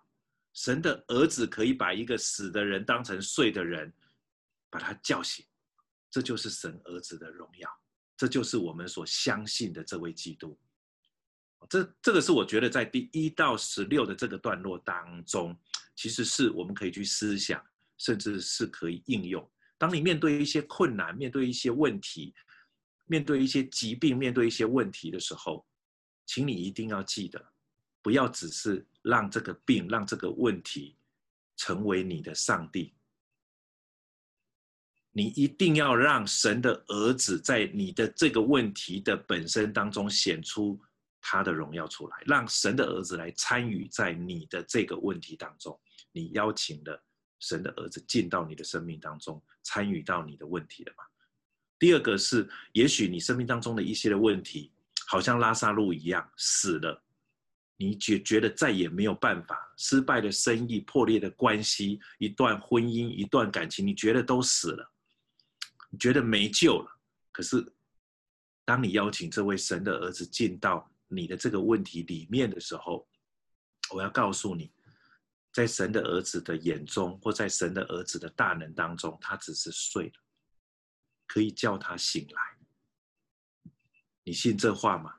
[0.54, 3.92] 神的儿子可以把一个死的人当成睡的人，
[4.70, 5.46] 把他叫醒，
[6.10, 7.70] 这就是神儿子的荣耀，
[8.16, 10.58] 这就是我们所相信的这位基督。
[11.70, 15.58] 这这个是我觉得在第一到十六的这个段落当中，
[15.96, 17.66] 其实是我们可以去思想，
[17.98, 19.50] 甚至是可以应用。
[19.84, 22.34] 当你面对一些困难、面对一些问题、
[23.04, 25.68] 面对一些疾病、面对一些问题的时候，
[26.26, 27.54] 请你一定要记得，
[28.02, 30.96] 不要只是让这个病、让这个问题
[31.58, 32.94] 成为你的上帝。
[35.12, 40.80] 你一定要让神的儿子在你的这个问题的本身当中显出
[41.20, 45.78] 他的荣耀出来，让神的儿子来参与在你的这个问题当中。
[46.14, 47.04] 你邀请了。
[47.44, 51.04] 神的儿子进到你的生命当中，参与到你的问题了吗？
[51.78, 54.72] 第二个是，也许你生命当中的一些的问题，
[55.06, 57.04] 好像拉撒路一样死了，
[57.76, 64.92] 你觉觉得再也没有办法，失败的生意、破裂的关系、一段婚姻、一段感情，你觉得都死了，
[65.90, 67.00] 你觉得没救了。
[67.34, 67.74] 可是，
[68.64, 73.06] 当你邀请这位神的儿子进到你的这个问题里面的时候，
[73.94, 74.72] 我要告诉你。
[75.54, 80.14] 在神的儿子的眼中，或在神的儿子的大能当中，他只是睡了，
[81.28, 83.72] 可以叫他醒来。
[84.24, 85.14] 你信这话吗？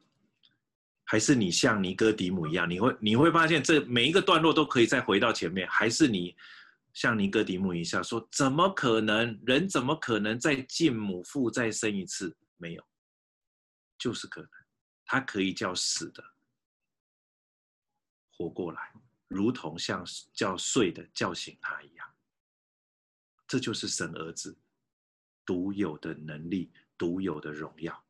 [1.05, 5.69] 还是你像尼哥底母一样，你会你会发现这每一个段落都可以再回到前面？
[5.69, 6.35] 还是你
[6.95, 9.39] 像尼哥底母一样说，怎么可能？
[9.45, 12.35] 人怎么可能再进母腹再生一次？
[12.57, 12.85] 没有，
[13.99, 14.51] 就是可能，
[15.05, 16.25] 他可以叫死的
[18.33, 18.93] 活过来。
[19.29, 22.07] 如同像叫睡的叫醒他一样，
[23.47, 24.57] 这就是神儿子
[25.45, 28.05] 独有的能力、独有的荣耀。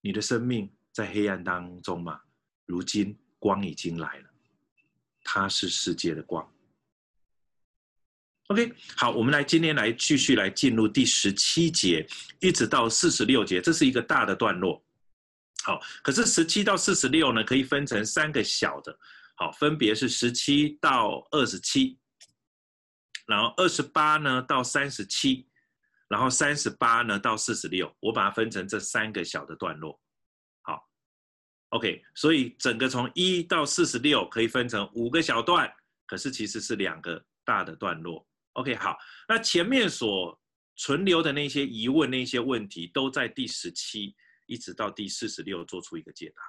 [0.00, 2.20] 你的生命在黑暗当中吗？
[2.66, 4.30] 如今光已经来了，
[5.22, 6.50] 他是世界的光。
[8.48, 12.06] OK，好，我们来今天来继续来进入第十七节，
[12.40, 14.84] 一直到四十六节，这是一个大的段落。
[15.62, 18.98] 好，可是十七到四十六呢，可以分成三个小的，
[19.42, 21.98] 好，分别是十七到二十七，
[23.26, 25.48] 然后二十八呢到三十七，
[26.06, 30.00] 然后三十八呢到四十六，我把它分成这三个小的段落。
[30.60, 30.88] 好
[31.70, 35.68] ，OK，所以整个从一到四十六可以分成五个小段，
[36.06, 38.24] 可是其实是两个大的段落。
[38.52, 40.40] OK，好，那前面所
[40.76, 44.14] 存留的那些疑问、那些问题，都在第十七。
[44.46, 46.42] 一直到第四十六做出一个解答。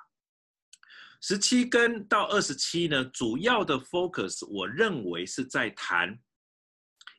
[1.25, 6.19] 十七跟到二十七呢，主要的 focus 我认为是在谈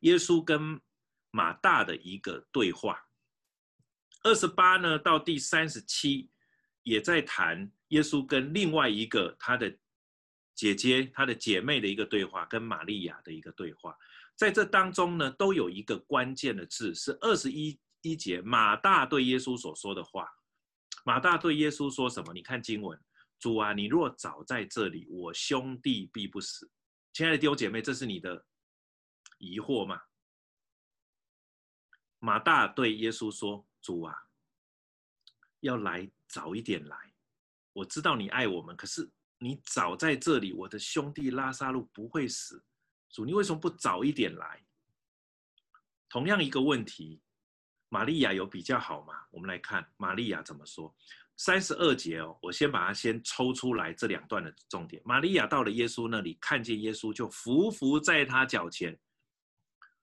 [0.01, 0.79] 耶稣跟
[1.31, 3.03] 马大的一个对话。
[4.23, 6.31] 二十八呢到第三十七
[6.83, 9.75] 也在谈耶稣跟另外一个他的
[10.55, 13.97] 姐姐、他的姐妹的一个对话，跟玛利亚的一个对话。
[14.37, 20.29] 在这当中呢，都有一个关键的字，是二十一一节马大对耶稣所说的话。
[21.07, 22.35] 马大对耶稣说什么？
[22.35, 22.99] 你看经文，
[23.39, 26.71] 主啊，你若早在这里，我兄弟必不死。
[27.13, 28.47] 亲爱的弟兄姐妹，这是你的
[29.39, 30.01] 疑惑吗？
[32.19, 34.15] 马大对耶稣说：“主啊，
[35.61, 37.15] 要来早一点来。
[37.73, 42.65] 我知道你爱我们，可是你早在这里，我的兄弟拉撒路不会死。
[43.11, 44.65] 主，你为什么不早一点来？”
[46.09, 47.21] 同样一个问题。
[47.91, 49.25] 玛利亚有比较好吗？
[49.31, 50.93] 我们来看玛利亚怎么说。
[51.37, 55.03] 三十二节哦，我先把它先抽出来，这两段的重点。
[55.05, 58.99] 玛利亚到了耶稣那里，看见耶稣就伏伏在他脚前。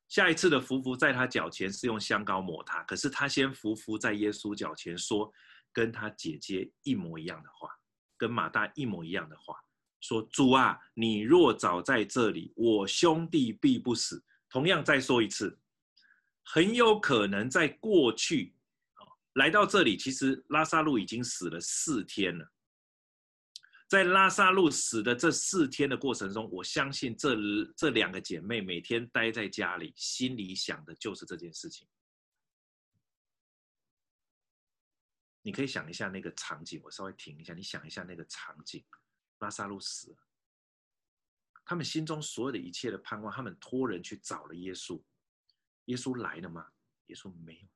[0.09, 5.31] 下一次的伏伏在他脚前是用香膏抹他，可是他先伏伏在耶稣脚前说，
[5.71, 7.69] 跟他姐姐一模一样的话，
[8.17, 9.55] 跟马大一模一样的话，
[10.01, 14.21] 说：主啊，你若早在这里，我兄弟必不死。
[14.49, 15.57] 同样再说一次。
[16.43, 18.53] 很有可能在过去，
[19.33, 22.51] 来到这里，其实拉萨路已经死了四天了。
[23.87, 27.35] 在拉萨路死的这四天的过程中，我相信这
[27.75, 31.87] 这两个姐妹每天待在家里，心里想的就是这件事情。
[35.41, 38.85] 你可以想一下那个场景，我稍微停一下，你想一下那个场景，
[39.39, 40.17] 拉萨路死了，
[41.65, 45.01] 他们心中所有的一切的盼望，他们托人去找了耶稣。
[45.85, 46.71] 耶稣来了吗？
[47.07, 47.67] 耶稣没有，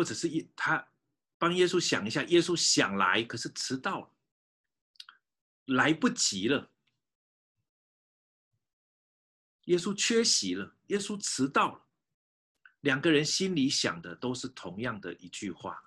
[0.00, 0.88] 或者是耶他
[1.36, 4.10] 帮耶稣想一下，耶稣想来，可是迟到了，
[5.66, 6.70] 来不及了。
[9.66, 11.82] 耶稣缺席了，耶稣迟到了，
[12.80, 15.78] 两个人心里想的都是同样的一句话，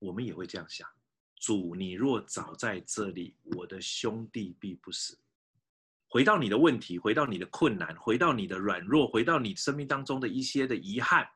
[0.00, 0.88] 我们也会这样想：
[1.36, 5.16] 主，你若早在这里，我的兄弟必不死。
[6.08, 11.30] 回到你的问题，回到你的困难，回到你的软弱，回到你生命当中的一些的遗憾。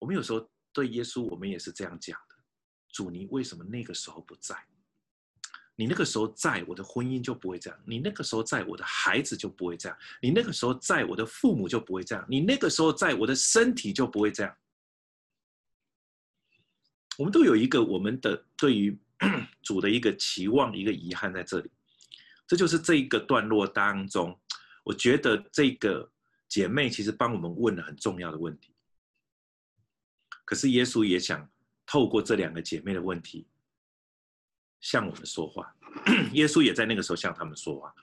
[0.00, 2.34] 我们有时候对耶稣，我们也是这样讲的：
[2.90, 4.56] 主，你为什么那个时候不在？
[5.76, 14.54] 你那个时候在，我的婚姻就不会这样；你那个时候在，我的孩子就不会这样；你那个时候在，我的父母就不会这样；你那个时候在，我的身体就不会这样。
[17.16, 18.98] 我们都有一个我们的对于
[19.62, 21.70] 主的一个期望，一个遗憾在这里。
[22.46, 24.38] 这就是这一个段落当中，
[24.84, 26.10] 我觉得这个
[26.48, 28.74] 姐妹其实帮我们问了很重要的问题。
[30.50, 31.48] 可是耶稣也想
[31.86, 33.46] 透过这两个姐妹的问题
[34.80, 35.72] 向我们说话。
[36.34, 37.94] 耶稣也在那个时候向他们说话。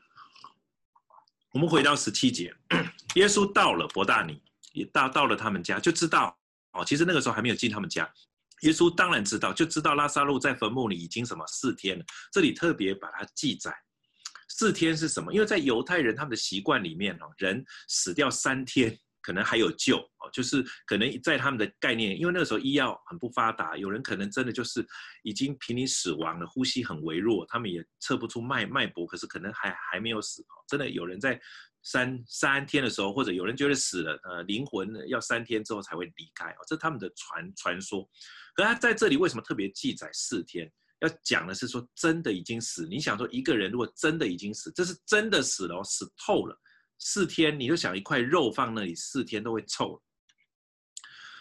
[1.52, 2.56] 我们回到十七节，
[3.16, 6.40] 耶稣到了伯大尼，也到到了他们家，就知道
[6.72, 8.10] 哦，其实那个时候还没有进他们家。
[8.62, 12.06] 耶稣当然知道，就知道拉撒路在坟墓里已经什么四天了。
[12.32, 13.76] 这里特别把它记载。
[14.48, 15.34] 四天是什么？
[15.34, 24.86] 因为在犹太人他们的习惯里面哦，人死掉三天可能还有救哦，就是可能在他们的概念，因为那个时候医药很不发达，有人可能真的就是
[25.24, 30.56] 已经濒临死亡了，呼吸很微弱，他们也测不出脉脉搏，可是可能还还没有死哦。
[30.66, 31.38] 真的有人在
[31.84, 38.10] 三三天的时候，或者有人觉得死了，呃，灵魂要三天之后才会离开哦，这是他们的传传说。
[38.56, 40.72] 可他在这里为什么特别记载四天？
[41.02, 42.88] 要讲的是说，真的已经死。
[42.88, 46.60] 你想说，一个人如果真的已经死，这是真的死了，死透了，
[47.00, 50.02] 四天，你就想一块肉放那里，四天都会臭。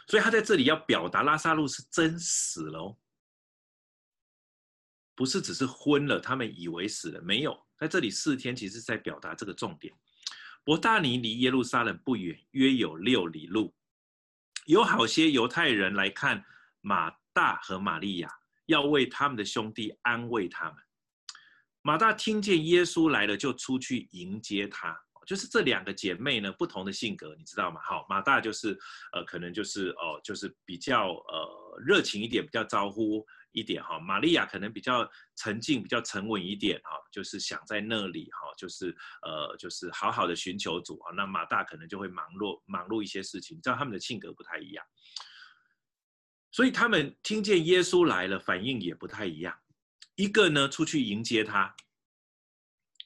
[0.07, 2.97] 所以他在这里要表达，拉撒路是真死了哦，
[5.15, 7.59] 不是只是昏了，他们以为死了，没有。
[7.79, 9.95] 在这里四天，其实在表达这个重点。
[10.65, 13.75] 伯大尼离耶路撒冷不远，约有六里路。
[14.67, 16.45] 有好些犹太人来看
[16.81, 18.31] 马大和玛利亚。
[18.67, 20.75] 要为他们的兄弟安慰他们。
[21.83, 25.06] 马大听见耶稣来了，就出去迎接他。
[25.27, 27.81] 就是这两个姐妹呢，不同的性格，你知道吗？
[27.83, 28.79] 好，马大就是
[29.13, 33.99] 呃，可能就是哦，就是比较呃热情一点，比较招呼一点哈。
[33.99, 41.13] 玛利亚可能比较沉静，比较沉稳一点哈，就是想在那里哈，就是呃，就是好好的寻求主啊。
[41.17, 44.85] 那马大可能就会忙碌忙碌一些事情，你知道他们的性格不太一样，
[46.53, 49.59] 所以他们听见耶稣来了，反应也不太一样。
[50.15, 51.75] 一个呢，出去迎接他。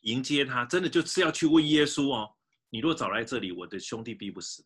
[0.02, 2.34] 迎接他，真的就是要去问耶稣哦。
[2.70, 4.64] 你若早来这里，我的兄弟必不死。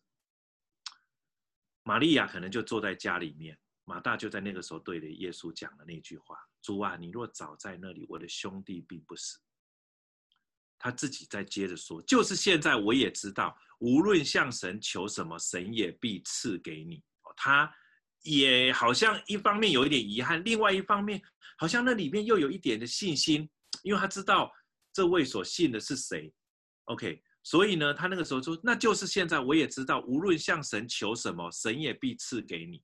[1.83, 9.39] 玛利亚可能就坐在家里面，马大就在那个时候对着耶稣讲了那句话：“主啊，你若早在那里，我的兄弟必不死。”
[10.79, 17.03] 他自己再接着说：“就是现在，我也知道，无论向神求什么，神也必赐给你。”
[17.35, 17.69] 他
[18.21, 21.21] 也好像一方面有一点遗憾，另外一方面
[21.57, 23.49] 好像那里面又有一点的信心，
[23.83, 24.51] 因为他知道。
[24.95, 26.33] 这位所信的是谁
[26.85, 32.81] ？OK，所以呢，他那个时候说，那就是现在我也知道，无论向神求什么，神也必赐给你。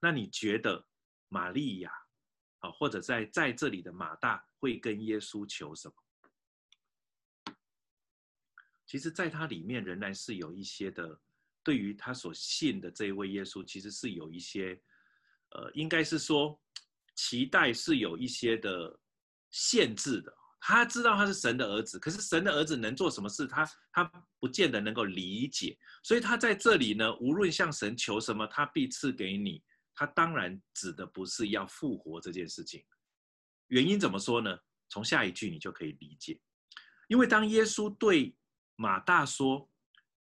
[0.00, 0.86] 那你觉得
[1.26, 1.90] 玛利亚
[2.60, 5.94] 啊，或者在在这里的马大会跟耶稣求什么？
[8.86, 11.20] 其实，在他里面仍然是有一些的，
[11.64, 14.80] 对于他所信的这一位耶稣，其实是有一些，
[15.50, 16.56] 呃，应该是说
[17.16, 18.96] 期待是有一些的
[19.50, 20.39] 限制的。
[20.62, 24.04] 他知道他是神的儿子，可是神的儿子能做什么事，他他
[24.38, 25.76] 不见得能够理解。
[26.02, 29.62] 所以他在这里呢，无论向神求什么，他必赐给你。
[29.94, 32.84] 他当然指的不是要复活这件事情。
[33.68, 34.54] 原因怎么说呢？
[34.90, 36.38] 从下一句你就可以理解。
[37.08, 38.36] 因为当耶稣对
[38.76, 39.68] 马大说：“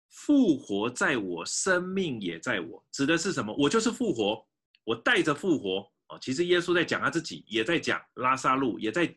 [0.09, 3.53] 复活在我，生命也在我”，指的是什么？
[3.57, 4.47] 我就是复活，
[4.83, 6.19] 我带着复活哦。
[6.21, 9.11] 其实耶稣在讲他自己，也在讲拉撒路，也在。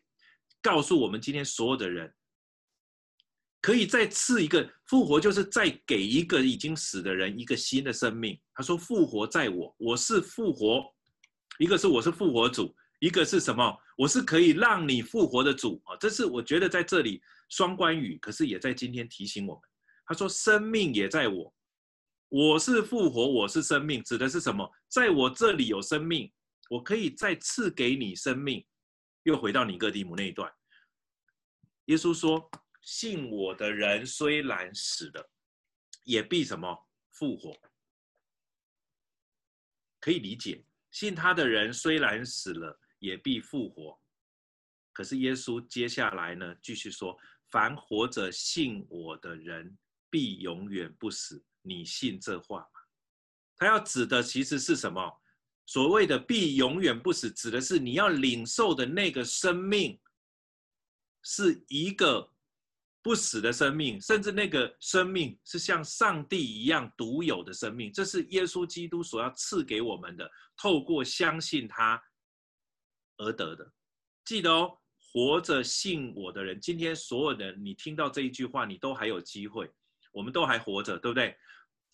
[0.63, 2.15] 告诉我们今天所有的人，
[3.61, 8.41] 可以再赐一个复活，就是再给一个已经死的人一个新的生命。
[8.55, 10.85] 他说：“复活在我，我是复活。
[11.59, 13.77] 一个是我是复活主，一个是什么？
[13.97, 15.97] 我是可以让你复活的主啊！
[16.01, 19.63] 这是我觉得在这里双关语，可是也在今天提醒我们。
[20.07, 21.55] 他说：生命也在我，
[22.29, 24.69] 我是复活，我是生命，指的是什么？
[24.89, 26.33] 在我这里有生命，
[26.71, 28.65] 我可以再赐给你生命。”
[29.25, 30.53] 又回到尼哥底母那一段，
[31.87, 32.51] 耶稣说
[32.83, 35.31] ：“信我的人虽然死了，
[36.05, 37.57] 也必什么复活。”
[40.01, 44.01] 可以理解，信他的人虽然死了，也必复活。
[44.93, 47.17] 可是耶稣接下来呢，继续说
[47.51, 49.79] ：“凡活着信我的人，
[50.11, 52.81] 必永远不死。”你信这话吗？
[53.57, 55.22] 他要指的其实是什么？
[55.73, 59.99] 所谓的必永远不死，指的是你要领受的那个生命，
[61.23, 62.31] 是一个
[63.01, 67.91] 不死的生命，甚至那个生命是像上帝一样独有的生命。
[67.91, 71.99] 这是耶稣基督所要赐给我们的，透过相信他
[73.17, 73.73] 而得的。
[74.27, 79.73] 记得哦，活着信我的人，今天所有的你听到这一句话，你都还有机会，
[80.13, 81.35] 我们都还活着，对不对？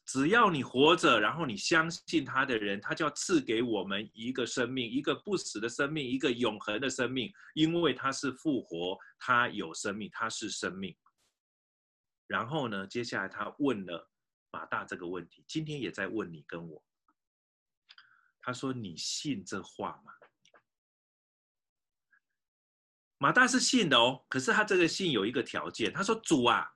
[0.08, 10.96] 只要你活着，然后你相信他的人，他就要赐给我们一个生命，一个不死的生命，一个永恒的生命，因为他是复活，他有生命，他是生命。
[12.26, 14.10] 然后呢，接下来他问了
[14.50, 16.82] 马大这个问题，今天也在问你跟我。
[18.40, 20.12] 他说：“你信这话吗？”
[23.18, 26.72] 马大是信的哦，可是他这个信有一个条件，他说：“主啊，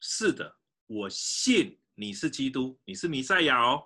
[0.00, 0.56] 是的，
[0.86, 3.84] 我信。”你是基督，你是弥赛亚哦，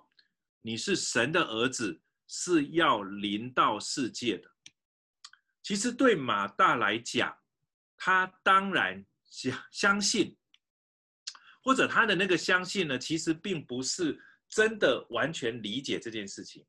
[0.61, 4.49] 你是神的儿子，是要临到世界的。
[5.61, 7.37] 其实对马大来讲，
[7.97, 10.37] 他当然相相信，
[11.61, 16.65] 或者他的那个相信呢，其实并不是真的完全理解这件事情。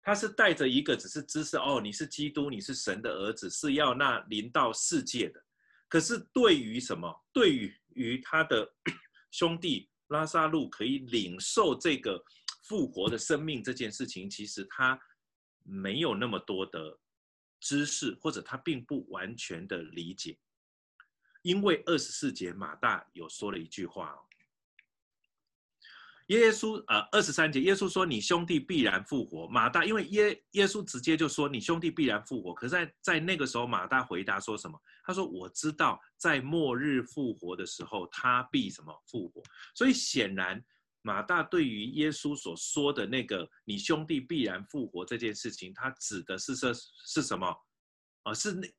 [0.00, 5.44] 他是带着一个只是知识哦，你是基督，你是神的儿子，是要那临到世界的。
[5.88, 7.12] 可是对于什么？
[7.32, 8.72] 对于于他的
[9.32, 9.90] 兄弟。
[10.08, 12.22] 拉萨路可以领受这个
[12.62, 14.98] 复活的生命这件事情，其实他
[15.62, 16.98] 没有那么多的
[17.60, 20.38] 知识，或者他并不完全的理解。
[21.42, 24.27] 因为二十四节马大有说了一句话哦，
[26.28, 29.48] 耶稣呃二十三节耶稣说，你兄弟必然复活。
[29.48, 34.78] 马大因为耶耶稣直接就说，你兄弟必然复活，可是在在那个时候马大回答说什么？
[35.04, 39.42] 他说：“我知道，在末日复活的时候，他必什么复活？
[39.74, 40.62] 所以显然，
[41.00, 46.74] 马大对于耶稣所说的那个‘你兄弟必然复活’这件事情，他指的是是
[47.06, 47.56] 是什么？
[48.24, 48.70] 啊，是那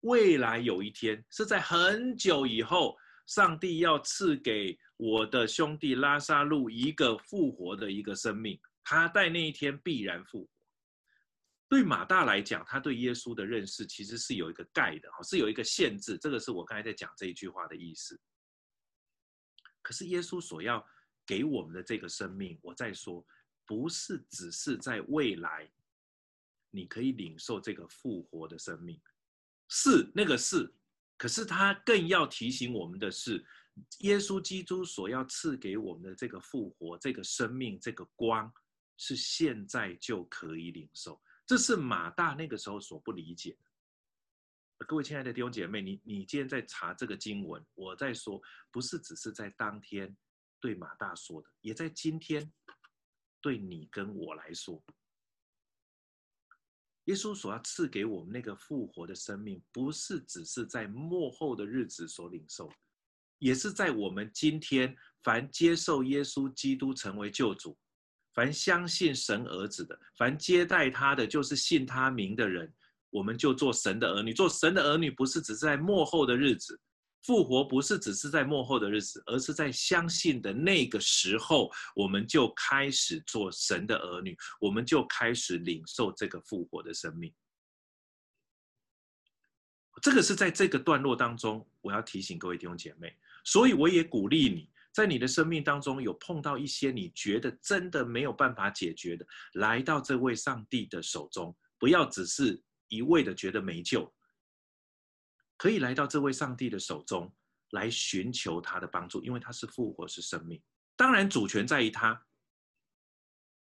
[0.00, 2.94] 未来有一天，是在很久以后，
[3.30, 10.50] 上帝要赐给我的兄弟拉撒路一个复活的一个生命，他在那一天必然复活。
[11.68, 16.18] 对马大来讲，他对耶稣的认识其实是有一个盖的，是有一个限制。
[16.18, 18.20] 这个是我刚才在讲这一句话的意思。
[19.80, 20.84] 可是耶稣所要
[21.24, 23.24] 给我们的这个生命，我再说，
[23.64, 25.70] 不是只是在未来，
[26.72, 29.00] 你可以领受这个复活的生命，
[29.68, 30.68] 是那个是。
[31.20, 33.44] 可是他更要提醒我们的是，
[33.98, 38.50] 耶稣基督所要赐给我们的这个复活、这个生命、这个光，
[38.96, 41.20] 是现在就可以领受。
[41.44, 44.86] 这是马大那个时候所不理解的。
[44.86, 48.40] 各位亲爱的弟兄姐妹，你你今天在查这个经文，我在说，
[48.70, 50.16] 不是只是在当天
[50.58, 52.50] 对马大说的，也在今天
[53.42, 54.82] 对你跟我来说。
[57.10, 62.70] 耶稣所要赐给我们那个复活的生命，不是只是在末后的日子所领受，
[63.40, 64.94] 也是在我们今天，
[65.24, 67.76] 凡接受耶稣基督成为救主，
[68.32, 72.72] 凡相信神儿子的，凡接待他的，就是信他名的人，
[73.10, 74.32] 我们就做神的儿女。
[74.32, 76.80] 做神的儿女，不是只是在末后的日子。
[77.22, 87.32] 复活不是只是在末后的日子，而是在相信的那个时候，我们就开始做神的儿女，我们就开始领受这个复活的生命。
[90.00, 93.14] 这个是在这个段落当中，我要提醒各位弟兄姐妹，
[93.44, 102.58] 所以我也鼓励你在你的生命当中有碰到一些你觉得真的没有办法解决的，来到这位上帝的手中，不要只是
[102.88, 104.10] 一味的觉得没救。
[105.60, 107.30] 可以来到这位上帝的手中
[107.72, 110.58] 来寻求他的帮助，因为他是复活，是生命。
[110.96, 112.26] 当然，主权在于他。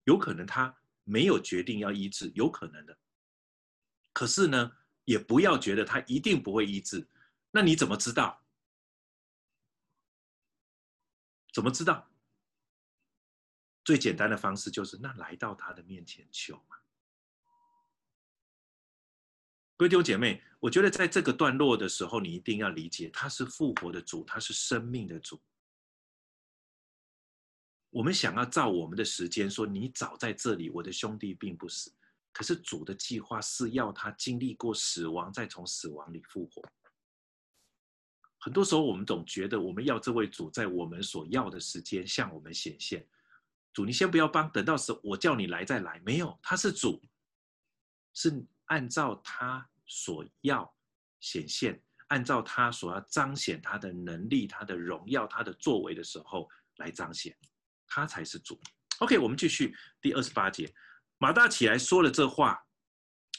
[0.04, 2.98] 有可能他没有决定要医治，有可能的。
[4.12, 4.70] 可是呢，
[5.06, 7.08] 也不要觉得他一定不会医治。
[7.52, 8.44] 那你怎么知道？
[11.54, 12.10] 怎么知道？
[13.82, 16.76] 最简单的方式就是，那来到他的面前求嘛。
[19.78, 25.40] 各位弟兄姐妹，我觉得在这个段落的时候，你一定要理解，他是复活的主，他是生命的主。
[27.90, 31.94] 我们想要照我们的时间说，你早在这里，我的兄弟并不死。
[32.32, 36.60] 可是主的计划是要他经历过死亡，再从死亡里复活。
[38.40, 43.06] 很多时候，我们总觉得我们要这位主在我们所要的时间向我们显现。
[43.72, 46.00] 主，你先不要帮，等到时我叫你来再来。
[46.04, 47.00] 没有，他是主，
[48.12, 48.44] 是。
[48.68, 50.74] 按照他所要
[51.20, 57.36] 显现，按照他所要彰显他的能力、他的荣耀、他的作为的时候来彰显，
[57.86, 58.58] 他才是主。
[59.00, 60.72] OK，我们继续第二十八节。
[61.18, 62.58] 马大起来说了这话，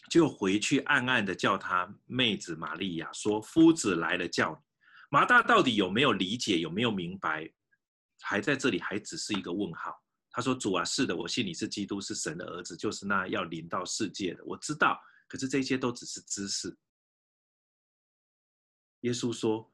[0.09, 4.59] 就回去暗暗的叫他妹子玛利亚说：“夫子来了，叫你。”
[5.11, 6.59] 马大到底有没有理解？
[6.59, 7.49] 有没有明白？
[8.21, 9.95] 还在这里，还只是一个问号。
[10.31, 14.43] 他说：“主啊，是的，我信你是基督，是神的儿子，就是那要临到世界的。
[14.45, 14.99] 我知道。”
[15.29, 16.77] 可是这些都只是知识。
[19.01, 19.71] 耶稣说：“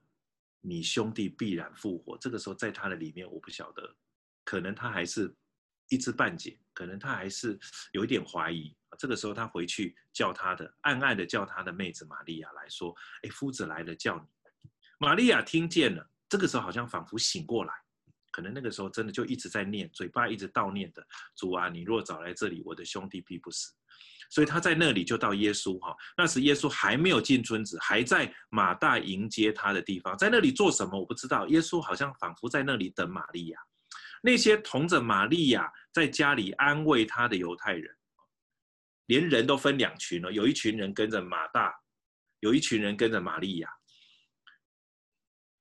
[0.61, 3.95] 你兄弟必然复活。”这个时候，在他的里面，我不晓得，
[4.43, 5.35] 可能他还是
[5.89, 7.57] 一知半解，可能他还是
[7.93, 8.75] 有一点怀疑。
[8.99, 17.73] 这个时候，他回去叫他的，暗暗的叫他的妹子玛利亚来说：“哎，夫子来了，叫你。”玛利亚听见了，这个时候好像仿佛醒过来，
[18.31, 23.73] 可能那个时候真的就一直在念，嘴巴一直悼念的：“主啊，你若早来这里，我的兄弟必不死。”
[24.29, 31.47] 所以他在那里就到耶稣哈，那时耶稣还没有进村子，还在马大迎接他的地方，在那里做什么我不知道。
[31.47, 33.59] 耶稣好像仿佛在那里等玛利亚，
[34.21, 37.95] 那些同着玛利亚在家里安慰他的犹太人，
[39.05, 41.73] 连人都分两群了，有一群人跟着马大，
[42.39, 43.69] 有一群人跟着玛利亚。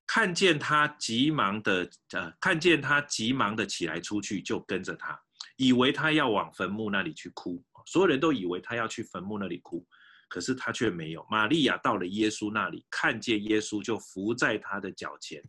[0.06, 5.18] 看见他急忙的呃，看见他急忙的起来出去，就跟着他，
[5.56, 7.62] 以为他要往坟墓那里去哭。
[7.84, 9.86] 所有人都以为他要去坟墓那里哭，
[10.28, 11.26] 可是他却没有。
[11.30, 15.42] 玛利亚到了耶稣那里，看见耶稣就伏在他的脚前，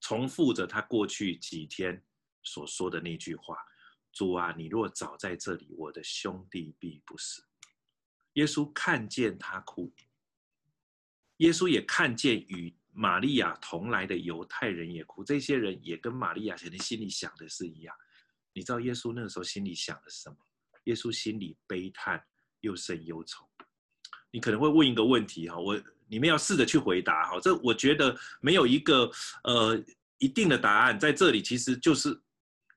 [0.00, 2.04] 重复着他过去几天
[2.42, 3.56] 所说的那句话
[4.12, 7.44] ：“主啊，你若早在这里，我的兄弟必不死。”
[8.34, 9.94] 耶稣看见他哭，
[11.36, 17.96] 耶稣也看见与玛利亚同来的犹太人也哭，这些人也跟玛利亚现在心里想的是一样。
[18.52, 20.36] 你知道耶稣那个时候心里想的是什么？
[20.84, 22.24] 耶稣心里悲叹
[22.60, 23.48] 又甚忧愁。
[24.30, 27.38] 你可能会问一个问题哈，我你们要试着去回答哈。
[27.40, 29.10] 这我觉得没有一个
[29.44, 29.84] 呃
[30.18, 32.20] 一定的答案，在这里其实就是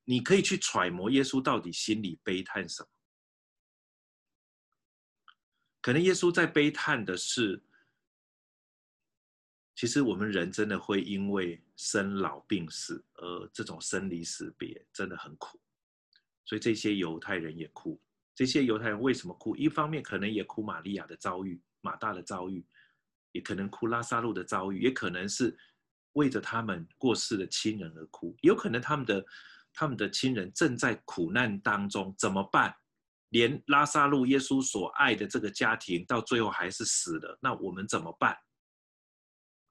[0.03, 2.89] 你可以去揣摩耶稣到底心里悲叹什么。
[5.81, 7.63] 可能耶稣在悲叹的是
[9.75, 15.59] 其实我们人真的会因为生老病死而这种生离死别真的很苦，
[16.47, 18.01] 所以这些犹太人也哭。
[18.33, 19.55] 这些犹太人为什么哭？
[19.55, 22.65] 一方面可能也哭玛利亚的遭遇，马大的遭遇，
[23.33, 25.55] 也可能哭拉撒路的遭遇，也可能是
[26.13, 29.25] 为着他们过世的亲人而哭，有可能他们的
[29.73, 32.73] 他们的亲人正在苦难当中，怎么办？
[33.29, 38.37] 连拉撒路耶稣所爱的这个家庭到最后还是死了，那我们怎么办？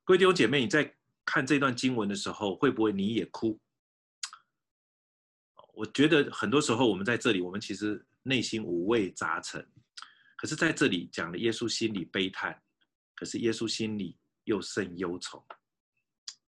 [0.05, 3.59] 各位弟兄姐妹，你在看这段经文的时候，会不会你也哭？
[5.77, 9.63] 我觉得很多时候我们在这里，我们其实内心五味杂陈。
[10.39, 12.59] 可是在这里讲了，耶稣心里悲叹，
[13.15, 15.47] 可是耶稣心里又甚忧愁。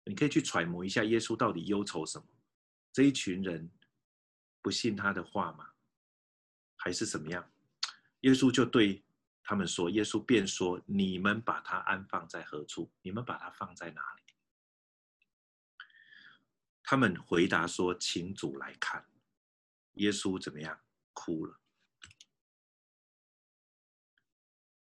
[0.05, 2.27] 你可以去揣摩一下，耶稣到底忧愁什么？
[2.93, 3.70] 这一群人
[4.61, 5.66] 不信他的话吗？
[6.77, 7.51] 还是怎么样？
[8.20, 9.03] 耶稣就对。
[9.47, 12.91] 他们说：“耶稣便说，你们把他安放在何处？
[13.03, 14.22] 你们把他放在哪里？”
[16.83, 19.05] 他们回答说：“请主来看。”
[19.95, 20.78] 耶稣怎么样？
[21.12, 21.61] 哭了。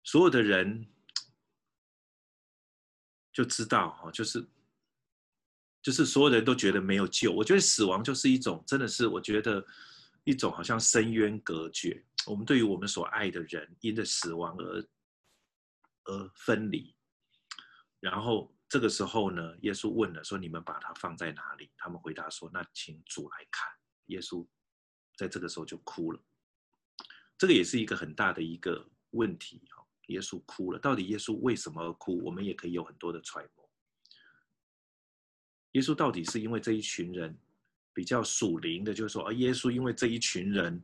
[0.04, 0.86] 所有的人
[3.32, 4.46] 就知道，哈，就是，
[5.80, 7.32] 就是所有人都觉得没有救。
[7.32, 9.64] 我觉得死亡就是一种，真的是，我觉得
[10.24, 12.04] 一种好像深渊隔绝。
[12.26, 14.88] 我们对于我们所爱的人，因着死亡而
[16.04, 16.94] 而分离，
[18.00, 23.68] 然后这个时候呢，耶稣问了说：“你们把它放在哪里？”他们回答说：“那请主来看。”
[24.06, 24.46] 耶稣
[25.16, 26.20] 在这个时候就哭了。
[27.38, 29.60] 这个也是一个很大的一个问题。
[30.08, 32.22] 耶稣哭了，到底耶稣为什么而哭？
[32.24, 33.68] 我们也可以有很多的揣摩。
[35.72, 37.36] 耶稣到底是因为这一群人
[37.94, 40.82] 比较属灵的，就是说，而耶稣因为这一群人。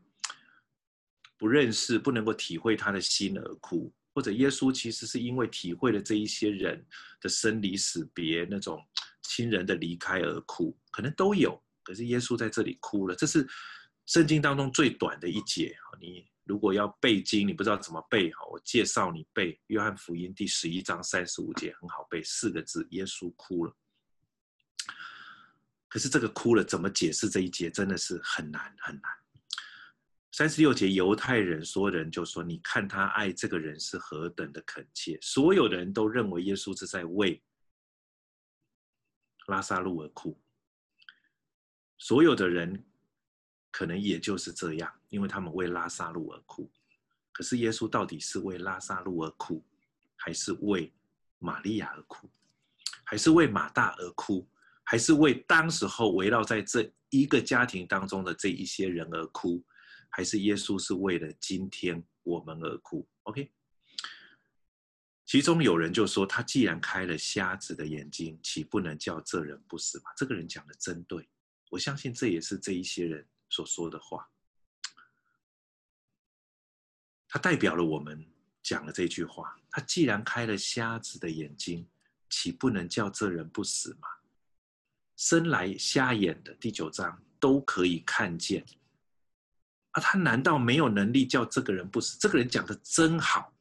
[1.40, 6.84] 不认识，不能够体会他的心而哭，或者耶稣其实是因为体会了这一些人
[7.20, 8.84] 的生离死别，那种
[9.22, 11.56] 亲人的离开而哭，可能都有。
[11.84, 13.46] 可是耶稣在这里哭了，这是
[14.09, 15.76] 圣经当中最短的一节。
[16.00, 23.76] 你如果要背经，你不知道怎么背，哈，我介绍你背约翰福音第十一章三十五节，很好背，四个字：耶稣哭了。
[25.88, 29.12] 可是这个哭了怎么解释这一节，真的是很难很难。
[30.32, 37.42] 三十六节，犹太人所有人就说：“你看他爱这个人是何等的恳切。”所有的人都认为耶稣是在为
[39.48, 40.40] 拉撒路而哭。
[41.98, 42.86] 所有的人
[43.78, 46.68] 可能也就是这样，因为他们为拉撒路而哭。
[47.30, 49.64] 可是耶稣到底是为拉撒路而哭，
[50.16, 50.92] 还是为
[51.38, 52.28] 玛利亚而哭，
[53.04, 54.44] 还是为马大而哭，
[54.82, 59.64] 还是为当时候围绕在这一个家庭当中的这一些人而哭？
[60.10, 63.48] 还是耶稣是为了今天我们而哭？OK，
[65.24, 71.28] 其中有人就说：“他既然开了瞎子的眼睛，岂不能叫这人不死吗？”这个人讲的真对，
[71.70, 73.24] 我相信这也是这一些人
[73.59, 74.28] 所说的话。
[77.26, 78.24] 他代表了我们
[78.62, 81.84] 讲了这句话：“他既然开了瞎子的眼睛，
[82.30, 84.09] 岂不能叫这人不死吗？”
[85.16, 88.64] 生来瞎眼的第九章都可以看见。
[89.90, 92.16] 啊，他难道没有能力叫这个人不死？
[92.20, 93.52] 这个人讲的真好，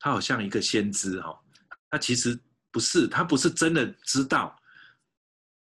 [0.00, 1.40] 他好像一个先知哈。
[1.88, 2.36] 他其实
[2.72, 4.60] 不是，他不是真的知道，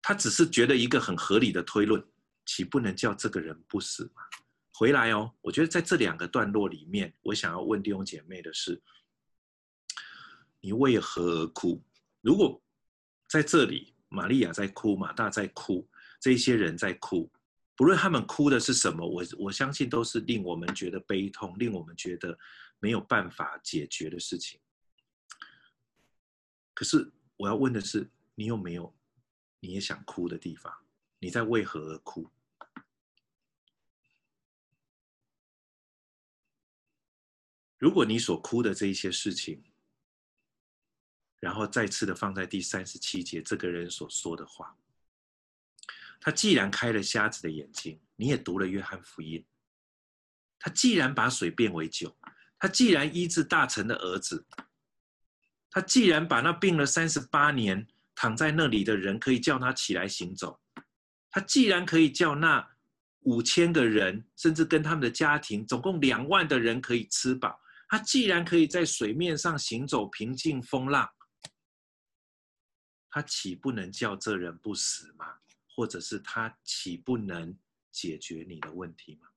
[0.02, 2.04] 他只是觉得一个很合理的推论，
[2.46, 4.22] 岂不能叫这个人不死吗？
[4.72, 8.82] 回来哦，我觉得在这两个段落里面，我想要问弟兄姐妹的是：
[10.62, 11.84] 你为何哭？
[12.22, 12.62] 如果
[13.28, 15.88] 在这里，玛利亚在哭，马大在哭，
[16.20, 17.30] 这些人在哭。
[17.76, 22.38] 不论他们哭的是什么，我我相信都是令我们觉得悲痛，令我们觉得
[22.80, 24.60] 没有办法解决的事情。
[26.74, 28.94] 可是我要问的是，你有没有
[29.60, 30.74] 你也想哭的地方？
[31.20, 32.30] 你在为何而哭？
[37.78, 39.64] 如果你所哭的这一些事情，
[41.40, 44.78] 然后再次的放在第三十七节这个人所说的话。
[46.20, 49.46] 他既然开了瞎子的眼睛，你也读了约翰福音。
[50.58, 52.18] 他既然把水变为酒，
[52.58, 54.46] 他既然医治大臣的儿子，
[55.70, 57.88] 他既然把那病了三十八年
[58.22, 60.60] 躺在那里的人可以叫他起来行走，
[61.32, 62.70] 他既然可以叫那
[63.22, 67.58] 五千个人，甚至跟他们的家庭总共两万的人可以吃饱，
[67.88, 71.10] 他既然可以在水面上行走，平静风浪，
[73.10, 75.40] 他岂不能叫这人不死吗？
[75.74, 77.58] 或者是他岂不能
[77.90, 79.30] 解决你的问题吗？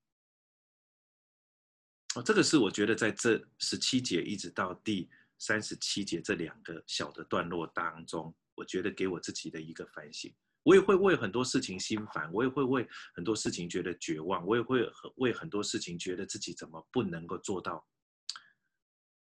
[2.16, 5.08] 哦，这个是我觉得在这十七节一直到第
[5.38, 10.34] 三十七节这两个小的段落当中，我觉得给我自己的一个反省。
[10.62, 17.86] 我也会为很多事情心烦，我也会为很多事情觉得绝望，我也会为很多事情觉得自己怎么不能够做到。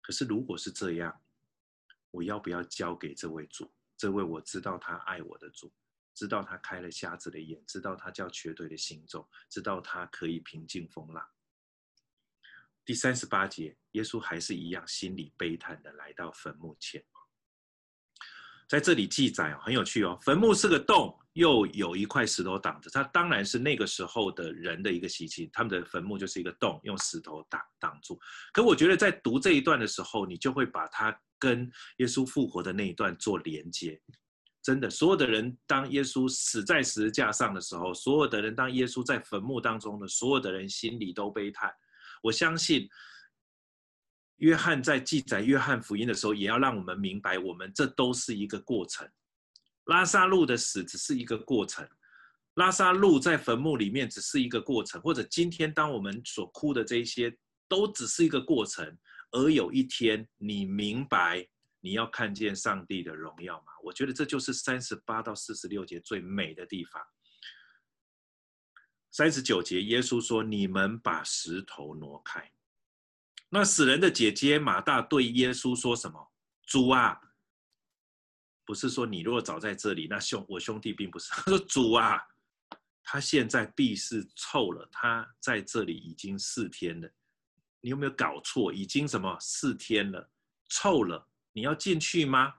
[0.00, 1.22] 可是如果是这样，
[2.10, 3.72] 我要不要交给这位主？
[3.96, 5.72] 这位我知道他爱我的主，
[6.14, 11.24] 知道他开了瞎子的眼，知道他叫瘸腿的行走，知道他可以平静风浪。
[12.84, 17.04] 第三十八节，耶稣还是一样心里悲叹的来到坟墓前。
[18.68, 20.18] 在这里记载，很有趣哦。
[20.20, 22.90] 坟墓是个洞，又有一块石头挡着。
[22.90, 28.20] 它当然是那个时候的人的一个习气，他们的坟墓就是一个洞，用石头挡挡住。
[28.52, 33.98] 可我觉得在读这一段的时候，你就会把它跟耶稣复活的那一段做连接。
[34.62, 41.72] 真的，所有的人当耶稣死在十字架上的时候，所有的人当耶稣在坟墓当中的所有的人心里都悲叹。
[42.22, 42.86] 我相信。
[44.38, 49.08] 约翰在记载约翰福音的时候，也要让我们明白，我们这都是一个过程。
[49.84, 51.88] 拉撒路的死只是一个过程，
[52.54, 57.36] 拉撒路在坟墓里面只是一个过程，或者今天当我们所哭的这一些，
[57.68, 58.96] 都只是一个过程。
[59.30, 61.46] 而有一天，你明白
[61.80, 63.72] 你要看见上帝的荣耀吗？
[63.82, 67.02] 我觉得这就是三十八到四十六节最美的地方。
[69.10, 72.52] 三十九节，耶稣说：“你们把石头挪开。”
[73.50, 76.30] 那死人的姐姐马大对耶稣说什么？
[76.62, 77.18] 主啊，
[78.66, 81.30] 不是说你若早在这里，那兄我兄弟并不是。
[81.32, 82.20] 他说主啊，
[83.02, 84.86] 他现在必是臭了。
[84.92, 87.10] 他在这里已经四天了，
[87.80, 88.70] 你有没有搞错？
[88.70, 90.30] 已经什么四天了，
[90.68, 92.56] 臭了，你要进去吗？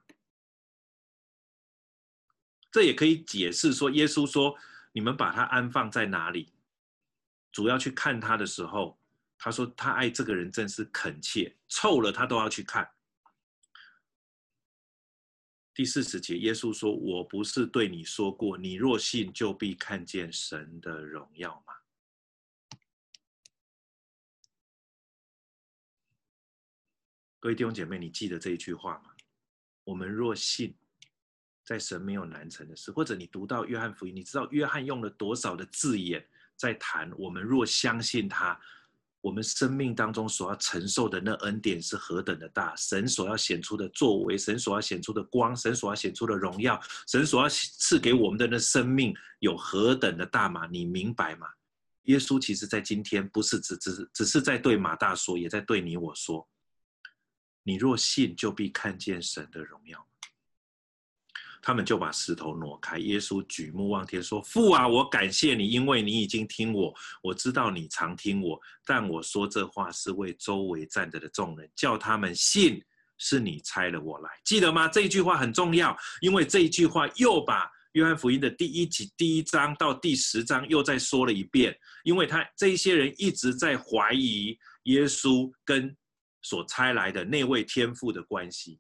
[2.72, 4.58] 这也可以解释说，耶稣说
[4.92, 6.52] 你们把他安放在哪里？
[7.52, 8.99] 主要去看他的时候。
[9.42, 12.92] 他说：“他爱这个人真是恳切，臭了他都要去看。”
[15.74, 21.74] 第四十节，耶稣说：“我不是对你说过，你若信，就必看见神的荣耀吗？”
[27.40, 29.16] 各位弟兄姐妹，你记得这一句话吗？
[29.86, 30.76] 我们若信，
[31.64, 32.92] 在神没有难成的事。
[32.92, 36.28] 或者你读到约翰福音，你知道约翰用了多少的字眼
[36.58, 38.60] 在谈我们若相信他。
[39.22, 50.68] 我们生命当中所要承受的那恩典是何等的大，神所要显出的作为，神所要显出的光，神所要显出的荣耀，神所要赐给我们的那生命有何等的大吗？
[50.72, 51.48] 你明白吗？
[52.04, 56.48] 耶稣其实在今天不是只只只是在对马大说，也在对你我说，
[57.64, 60.08] 你若信，就必看见神的荣耀。
[61.62, 62.98] 他们就把石头挪开。
[63.00, 66.94] 耶稣举目望天，说：“父啊，我感谢你，因为你已经听我。
[67.22, 72.82] 我知道你常听我，但我说这话是为周围站着的众人，叫他们信
[73.18, 74.30] 是你差了我来。
[74.46, 74.88] 记得吗？
[74.88, 81.78] 这一句话很重要，因为这一句话又把约翰福音的第一集第一章到第十章又再说了一遍。
[82.04, 85.96] 因为他这一些人一直在怀疑耶稣跟
[86.42, 88.80] 所差来的那位天父的关系。”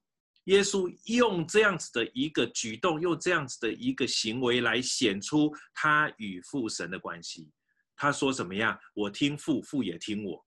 [0.50, 7.52] 耶稣用这样子的一个举动，用这样子的一个行为来显出他与父神的关系。
[7.95, 8.76] 他说什么样？
[8.95, 10.43] 我听父，父也听我。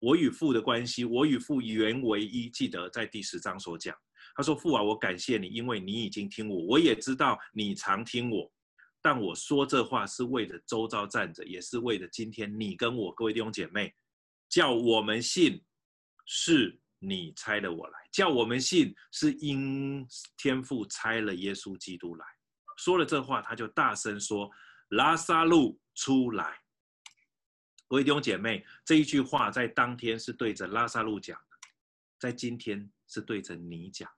[0.00, 2.50] 我与父的关系，我与父原为一。
[2.50, 3.96] 记得在第十章所讲，
[4.36, 8.52] 他说：“父啊，我感谢你，因为你已经听我，我也知道你常听我。
[9.00, 13.94] 但我说这话是为了周遭站着，也是为了今天你跟我各位弟兄姐妹，
[14.46, 15.64] 叫我们信
[16.26, 22.26] 是。”你差了我来，叫我们信是因天父差了耶稣基督来。
[22.76, 24.50] 说了这话，他就大声说
[24.90, 26.58] ：“拉撒路出来！”
[27.88, 31.56] 各位弟兄姐妹，这一句话在当天是对着拉撒路讲的，
[32.18, 34.10] 在今天是对着你讲。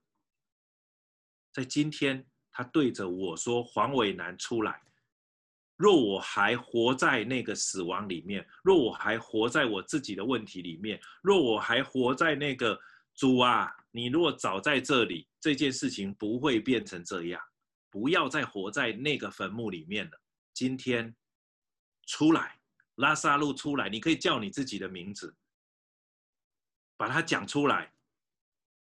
[1.53, 4.81] 在今天，他对着我说：“黄伟南出来。”
[5.81, 12.79] 若我还活在那个死亡里面，若我还活在我自己的问题里面，若我还活在那个
[13.15, 17.41] 主啊，你若早在这里，这件事情不会变成这样。
[17.89, 20.21] 不要再活在那个坟墓里面了。
[20.53, 21.15] 今天
[22.05, 22.59] 出来，
[22.97, 25.35] 拉萨路出来，你可以叫你自己的名字，
[26.95, 27.91] 把它讲出来。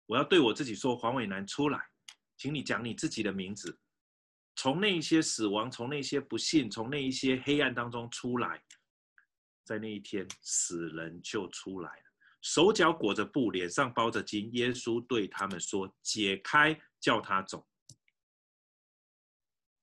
[0.08, 1.80] 我要对我自己说，黄伟南出来，
[2.38, 3.78] 请你讲你自己的名字。
[4.58, 8.60] 从那些死亡，从那些不幸，从那一些黑暗当中出来，
[9.64, 12.04] 在那一天，死人就出来了，
[12.42, 14.50] 手脚裹着布，脸上包着巾。
[14.54, 17.68] 耶稣对他们说：“解开，叫他走。”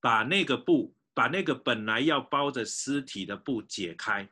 [0.02, 4.28] 把那个布，把那个本来要包着尸体的布解开。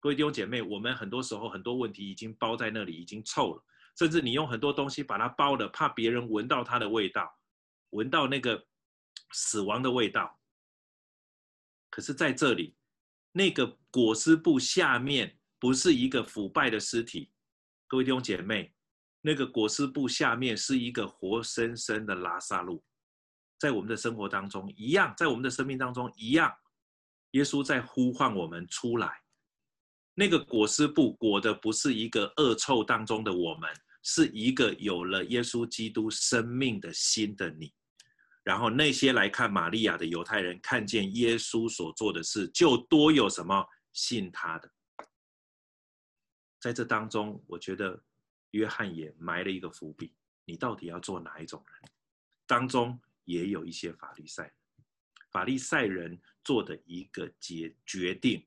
[0.00, 3.64] 各位弟兄姐妹，我们很多时候很多问题已经包在那里，已经臭了。
[3.98, 7.34] 甚至你用很多东西把它包了，怕别人闻到它的味道，
[7.90, 8.67] 闻到那个
[9.32, 10.40] 死亡的味道。
[11.90, 12.76] 可是在这里，
[13.32, 17.30] 那个裹尸布下面不是一个腐败的尸体，
[17.86, 18.74] 各位弟兄姐妹，
[19.20, 22.84] 那个裹尸布下面是一个活生生的拉撒路，
[23.58, 26.54] 在我们的生活当中一样，在我们的生命当中一样，
[27.32, 29.22] 耶稣在呼唤我们出来。
[30.14, 33.70] 那个裹尸布裹的不是一个恶臭当中的我们，
[34.02, 37.72] 是一个有了耶稣基督生命的新的你。
[38.48, 44.72] 然后那些来看玛利亚的犹太人看见耶稣所做的事，就多有什么信他的。
[46.58, 48.02] 在这当中，我觉得
[48.52, 50.14] 约翰也埋了一个伏笔：
[50.46, 51.90] 你到底要做哪一种人？
[52.46, 54.54] 当中也有一些法利赛人，
[55.30, 58.42] 法利赛人做的一个决决定，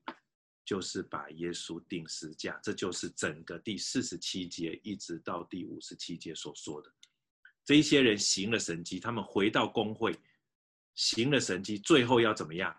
[0.64, 2.58] 就是把耶稣定十架。
[2.60, 6.92] 这就是整个第四十七节一直到第五十七节所说的。
[7.64, 10.18] 这一些人行了神迹，他们回到公会，
[10.94, 12.74] 行了神迹，最后要怎么样？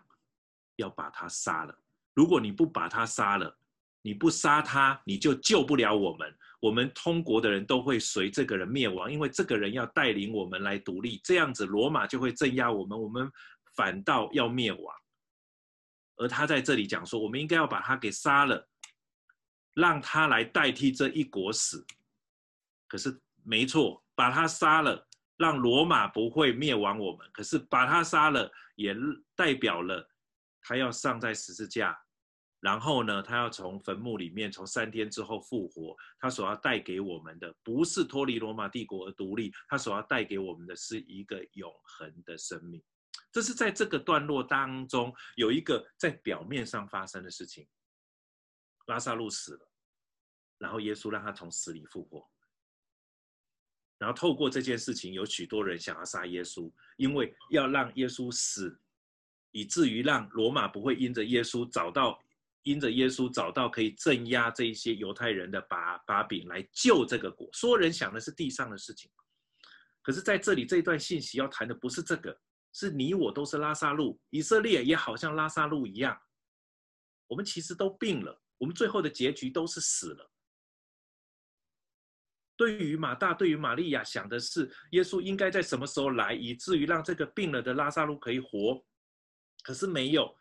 [0.76, 1.78] 要把他杀了。
[2.14, 3.56] 如果你不把他杀了，
[4.02, 6.36] 你不杀他，你就救不了我们。
[6.60, 11.20] 我们通国的人都会随这个人灭亡，因为这个人要带领我们来独立。
[11.24, 13.30] 这样子，罗马就会镇压我们，我们
[13.74, 14.96] 反倒要灭亡。
[16.16, 18.68] 而他在这里讲说，我们应该要把他给杀了，
[19.72, 21.84] 让他来代替这一国死。
[22.86, 24.03] 可是没错。
[24.14, 25.06] 把他杀了，
[25.36, 27.28] 让罗马不会灭亡我们。
[27.32, 28.94] 可是把他杀了，也
[29.34, 30.08] 代表了
[30.60, 31.98] 他要上在十字架，
[32.60, 35.96] 然后呢，他要从坟墓里面从三天之后复活。
[36.18, 42.82] 他所要带给我们的，不是脱离罗马帝国而独立，他所要带给我们的是一个永恒的生命。
[43.30, 47.66] 这是在这个段落当中有一个在表面上发生的事情。
[48.86, 49.68] 拉撒路死了，
[50.58, 52.30] 然后耶稣让他从死里复活。
[54.04, 58.78] 然后透过这件事情，有许多人想要杀耶稣，因为要让耶稣死，
[59.50, 62.22] 以至于让罗马不会因着耶稣找到，
[62.64, 67.48] 因着耶稣找到可以镇压这一些犹太人的把把柄来救这个国。
[67.54, 69.10] 所有人想的是地上的事情，
[70.02, 72.38] 可是在这里这一段信息要谈的不是这个，
[72.74, 76.14] 是你我都是拉撒路，以色列也好像拉撒路一样，
[77.26, 80.30] 我们其实都病了，我们最后的结局都是死了。
[82.56, 88.84] 对于马大，对于玛利亚，想的是耶稣应该在什么时候来，以至于让这个病了的拉撒路可以活。
[89.62, 90.36] 可是没有，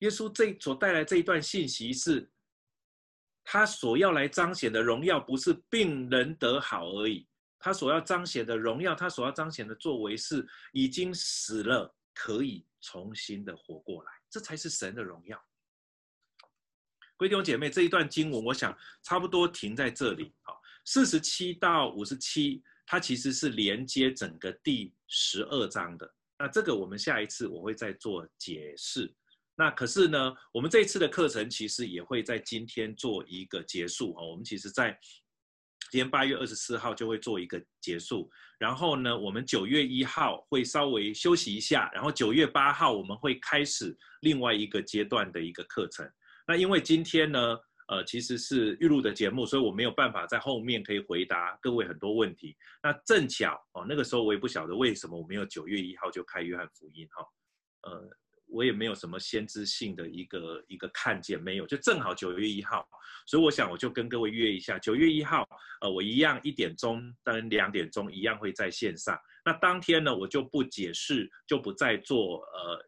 [0.00, 2.30] 耶稣这所带来这一段信息是，
[3.42, 7.26] 他所要来彰显的荣耀不是病人得好而已，
[7.58, 15.42] 他所要彰显的荣耀，他所要彰显的作为是已经死了可以重新的活过来，这才是神的荣耀。
[17.16, 20.32] 各位弟兄姐妹，这一段经文，我想差不多停在这里。
[20.90, 26.10] 四十七到五十七，它其实是连接整个第十二章的。
[26.38, 29.14] 那这个我们下一次我会再做解释。
[29.54, 34.24] 那可是呢，我们这次的课程其实也会在今天做一个结束啊。
[34.24, 34.98] 我们其实在
[35.90, 38.30] 今天八月二十四号就会做一个结束。
[38.58, 46.10] 然后呢，我们九月一号会稍微休息一下，然后九月八号我们会开始另外一个阶段的一个课程。
[46.46, 47.58] 那因为今天呢，
[47.88, 52.54] 呃，其实是预录的节目，所以我没有办法在后面可以回答各位很多问题。
[52.82, 57.26] 那正巧哦，那个时候我也不晓得为什么我没有九月一号就开约翰福音哈，
[57.90, 58.10] 呃，
[58.46, 62.86] 我也没有什么先知性的一个一个看见，没有，就正好九月一号，
[63.26, 65.48] 所以我想我就跟各位约一下，九月一号，
[65.80, 69.18] 呃，我一样一点钟跟两点钟一样会在线上。
[69.44, 72.87] 那当天呢，我就不解释，就不再做呃。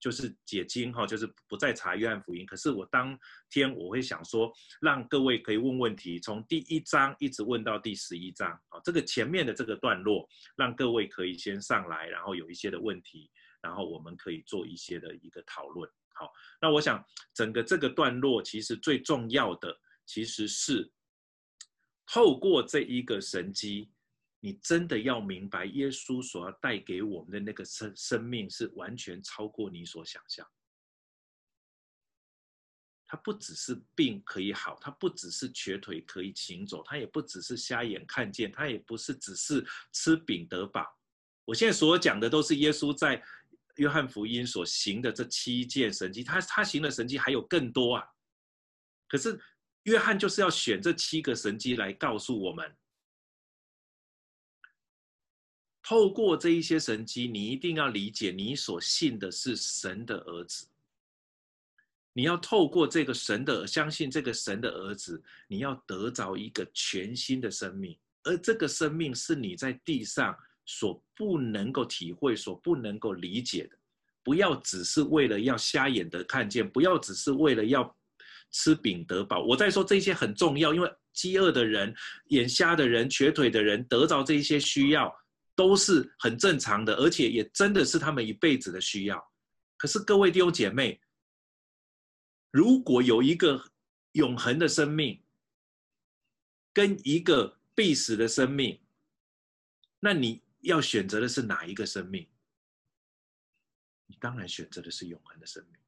[0.00, 2.46] 就是解经哈，就是不再查约翰福音。
[2.46, 3.18] 可是我当
[3.50, 13.30] 天我会想说，让各位可以问问题，从第一章一直问到第十一章啊，这个前面的这个段落，让各位可以先上来，然后有一些的问题，
[13.60, 15.90] 然后我们可以做一些的一个讨论。
[16.14, 19.76] 好，那我想整个这个段落其实最重要的，
[20.06, 20.90] 其实是
[22.06, 23.90] 透过这一个神迹。
[24.40, 30.46] 你真的要明白，耶稣所要带给我们的那个生生命是完全超过你所想象。
[33.04, 40.86] 他不只是病可以好，他不只是瘸腿可以行走，他也不只是瞎眼看见，他也不是只是吃饼得饱。
[41.44, 43.20] 我现在所讲的都是耶稣在
[43.76, 48.06] 约翰福音所行的这七件神迹，他他行的神迹还有更多啊。
[49.08, 49.40] 可是
[49.84, 52.76] 约翰就是要选这七个神迹来告诉我们。
[55.88, 60.66] 透过这一些神迹，你一定要理解，你所信的是神的儿子。
[62.12, 70.36] 你要透过这个神的，相信这个神的儿子，你要得着一个全新的生命，而这个生命是你在地上
[70.66, 73.78] 所不能够体会、所不能够理解的。
[74.22, 77.96] 不要只是为了要瞎眼的看见，不要只是为了要
[78.50, 79.42] 吃饼得饱。
[79.42, 81.94] 我在说这些很重要，因为饥饿的人、
[82.26, 85.10] 眼瞎的人、瘸腿的人得着这些需要
[85.58, 89.32] 都是很正常的，而且也真的是他们一辈子的需要。
[89.76, 91.00] 可是各位弟兄姐妹，
[92.52, 93.72] 如果有一个
[94.12, 95.20] 永恒的生命
[96.72, 98.80] 跟一个必死的生命，
[99.98, 102.24] 那你要选择的是哪一个生命？
[104.06, 105.80] 你当然选择的是永恒的生命，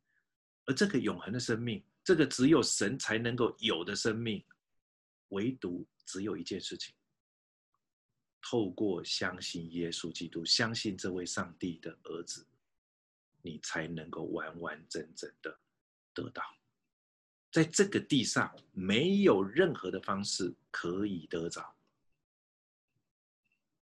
[0.64, 4.44] 而这个永恒的生命，这个只有神才能够有的生命，
[5.28, 6.92] 唯独只有一件事情：
[8.42, 12.46] 透过相信耶稣基督，相信这位上帝的儿子，
[13.42, 15.58] 你才能够完完整整的
[16.14, 16.42] 得到。
[17.52, 21.74] 在这个地上，没有任何的方式可以得着，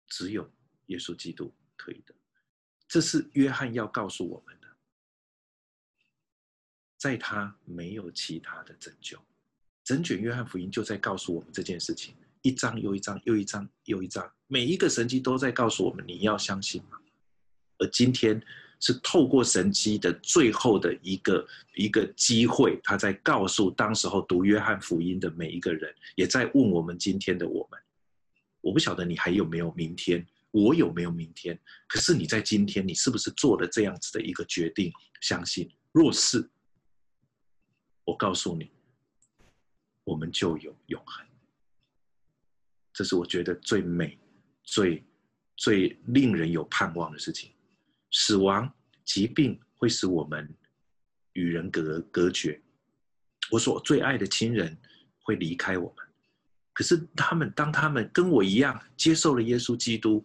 [0.06, 0.50] 只有
[0.86, 2.14] 耶稣基督可以得。
[2.88, 4.76] 这是约翰要告诉我们的，
[6.96, 9.20] 在他没有其他的拯救。
[9.82, 12.14] 整卷约翰福音就在告诉我们这件事情，
[12.46, 16.96] 一张又一张，又一张又一张，每一个神迹都在告诉我们：你要相信吗？
[17.78, 18.40] 而今天
[18.78, 21.44] 是透过神迹的最后的一个
[21.74, 27.80] 一个机会，他在告诉当时候读约翰福音的每一个人，也在问我们今天的我们。
[28.60, 30.24] 我不晓得你还有没有明天。
[30.52, 31.58] 我有没有明天？
[31.86, 34.90] 可是你在今天，你是不是做了这样子的一个决定？
[35.20, 36.48] 相信，若是，
[38.04, 38.70] 我告诉你，
[40.04, 41.26] 我们就有永恒。
[42.96, 44.18] 这是我觉得最美、
[44.64, 45.04] 最
[45.56, 47.52] 最令人有盼望的事情。
[48.10, 48.74] 死亡、
[49.04, 50.52] 疾病会使我们
[51.34, 52.58] 与人隔隔绝，
[53.50, 54.74] 我所最爱的亲人
[55.20, 56.06] 会离开我们。
[56.72, 60.24] 可是他们，当他们跟我一样接受了耶稣基督。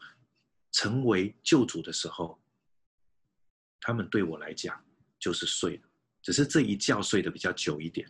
[0.73, 2.41] 成为救主的时候，
[3.81, 4.81] 他们对我来讲
[5.19, 5.83] 就是睡了，
[6.21, 8.09] 只是这一觉睡得比较久一点。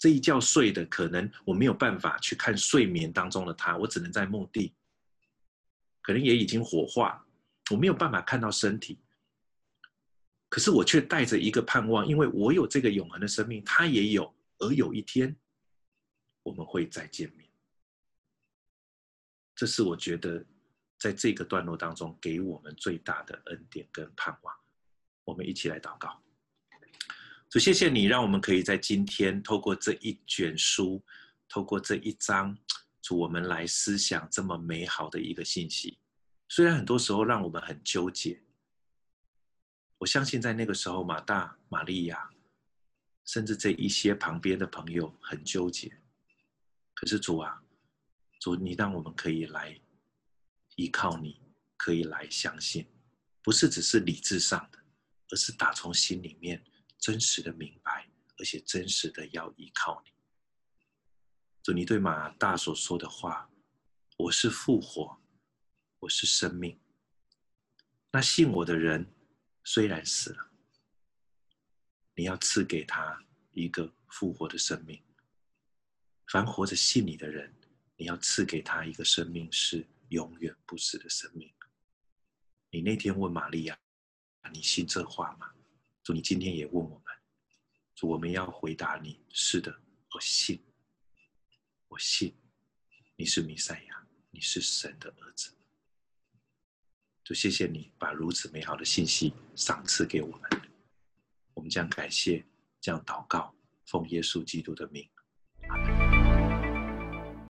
[0.00, 4.74] 这一觉睡的可能我没有办法去看睡眠当中的他，我只能在墓地，
[6.02, 7.24] 可能也已经火化，
[7.70, 8.98] 我没有办法看到身体。
[10.48, 15.36] 可是我却带着一个盼望，因为我有这个永恒的生命，他也有，而有一天
[16.42, 17.48] 我们会再见面。
[19.54, 20.44] 这是我觉得。
[21.00, 24.54] 在这个段落当中，给我们最大的恩典跟盼望，
[25.24, 26.22] 我们一起来祷告。
[27.50, 31.04] 主，谢谢你，让我们可以在今天透过这一卷书，
[31.48, 32.56] 透过这一章，
[33.02, 35.98] 主，我们来思想这么美好的一个信息。
[36.48, 38.40] 虽然很多时候让我们很纠结，
[39.98, 42.30] 我相信在那个时候，马大、玛利亚，
[43.24, 45.92] 甚至这一些旁边的朋友很纠结。
[46.94, 47.60] 可是主啊，
[48.40, 49.76] 主，你让我们可以来。
[50.76, 51.38] 依靠你，
[51.76, 52.86] 可以来相信，
[53.42, 54.78] 不是只是理智上的，
[55.30, 56.62] 而是打从心里面
[57.00, 60.12] 真实的明白，而且真实的要依靠你。
[61.62, 63.50] 主，你对马大所说的话
[64.18, 65.20] ：“我是复活，
[65.98, 66.78] 我是生命。
[68.12, 69.12] 那信我的人，
[69.64, 70.50] 虽然死了，
[72.14, 75.02] 你要赐给他一个复活的生命。
[76.28, 77.52] 凡活着信你的人，
[77.96, 81.48] 你要赐给他一个生命是。”永远不死的生命。
[82.68, 83.78] 你那天问玛利亚
[84.52, 85.48] ：“你信这话吗？”
[86.12, 87.04] 你今天也问我们，
[88.02, 89.80] 我们要回答你：“是的，
[90.14, 90.62] 我信，
[91.88, 92.34] 我信，
[93.16, 95.54] 你是弥赛亚，你是神的儿子。”
[97.22, 100.50] 就，谢谢你把如此美好的信息赏赐给我们。
[101.54, 102.44] 我们将感谢，
[102.80, 103.54] 将祷告，
[103.84, 105.08] 奉耶稣基督的名。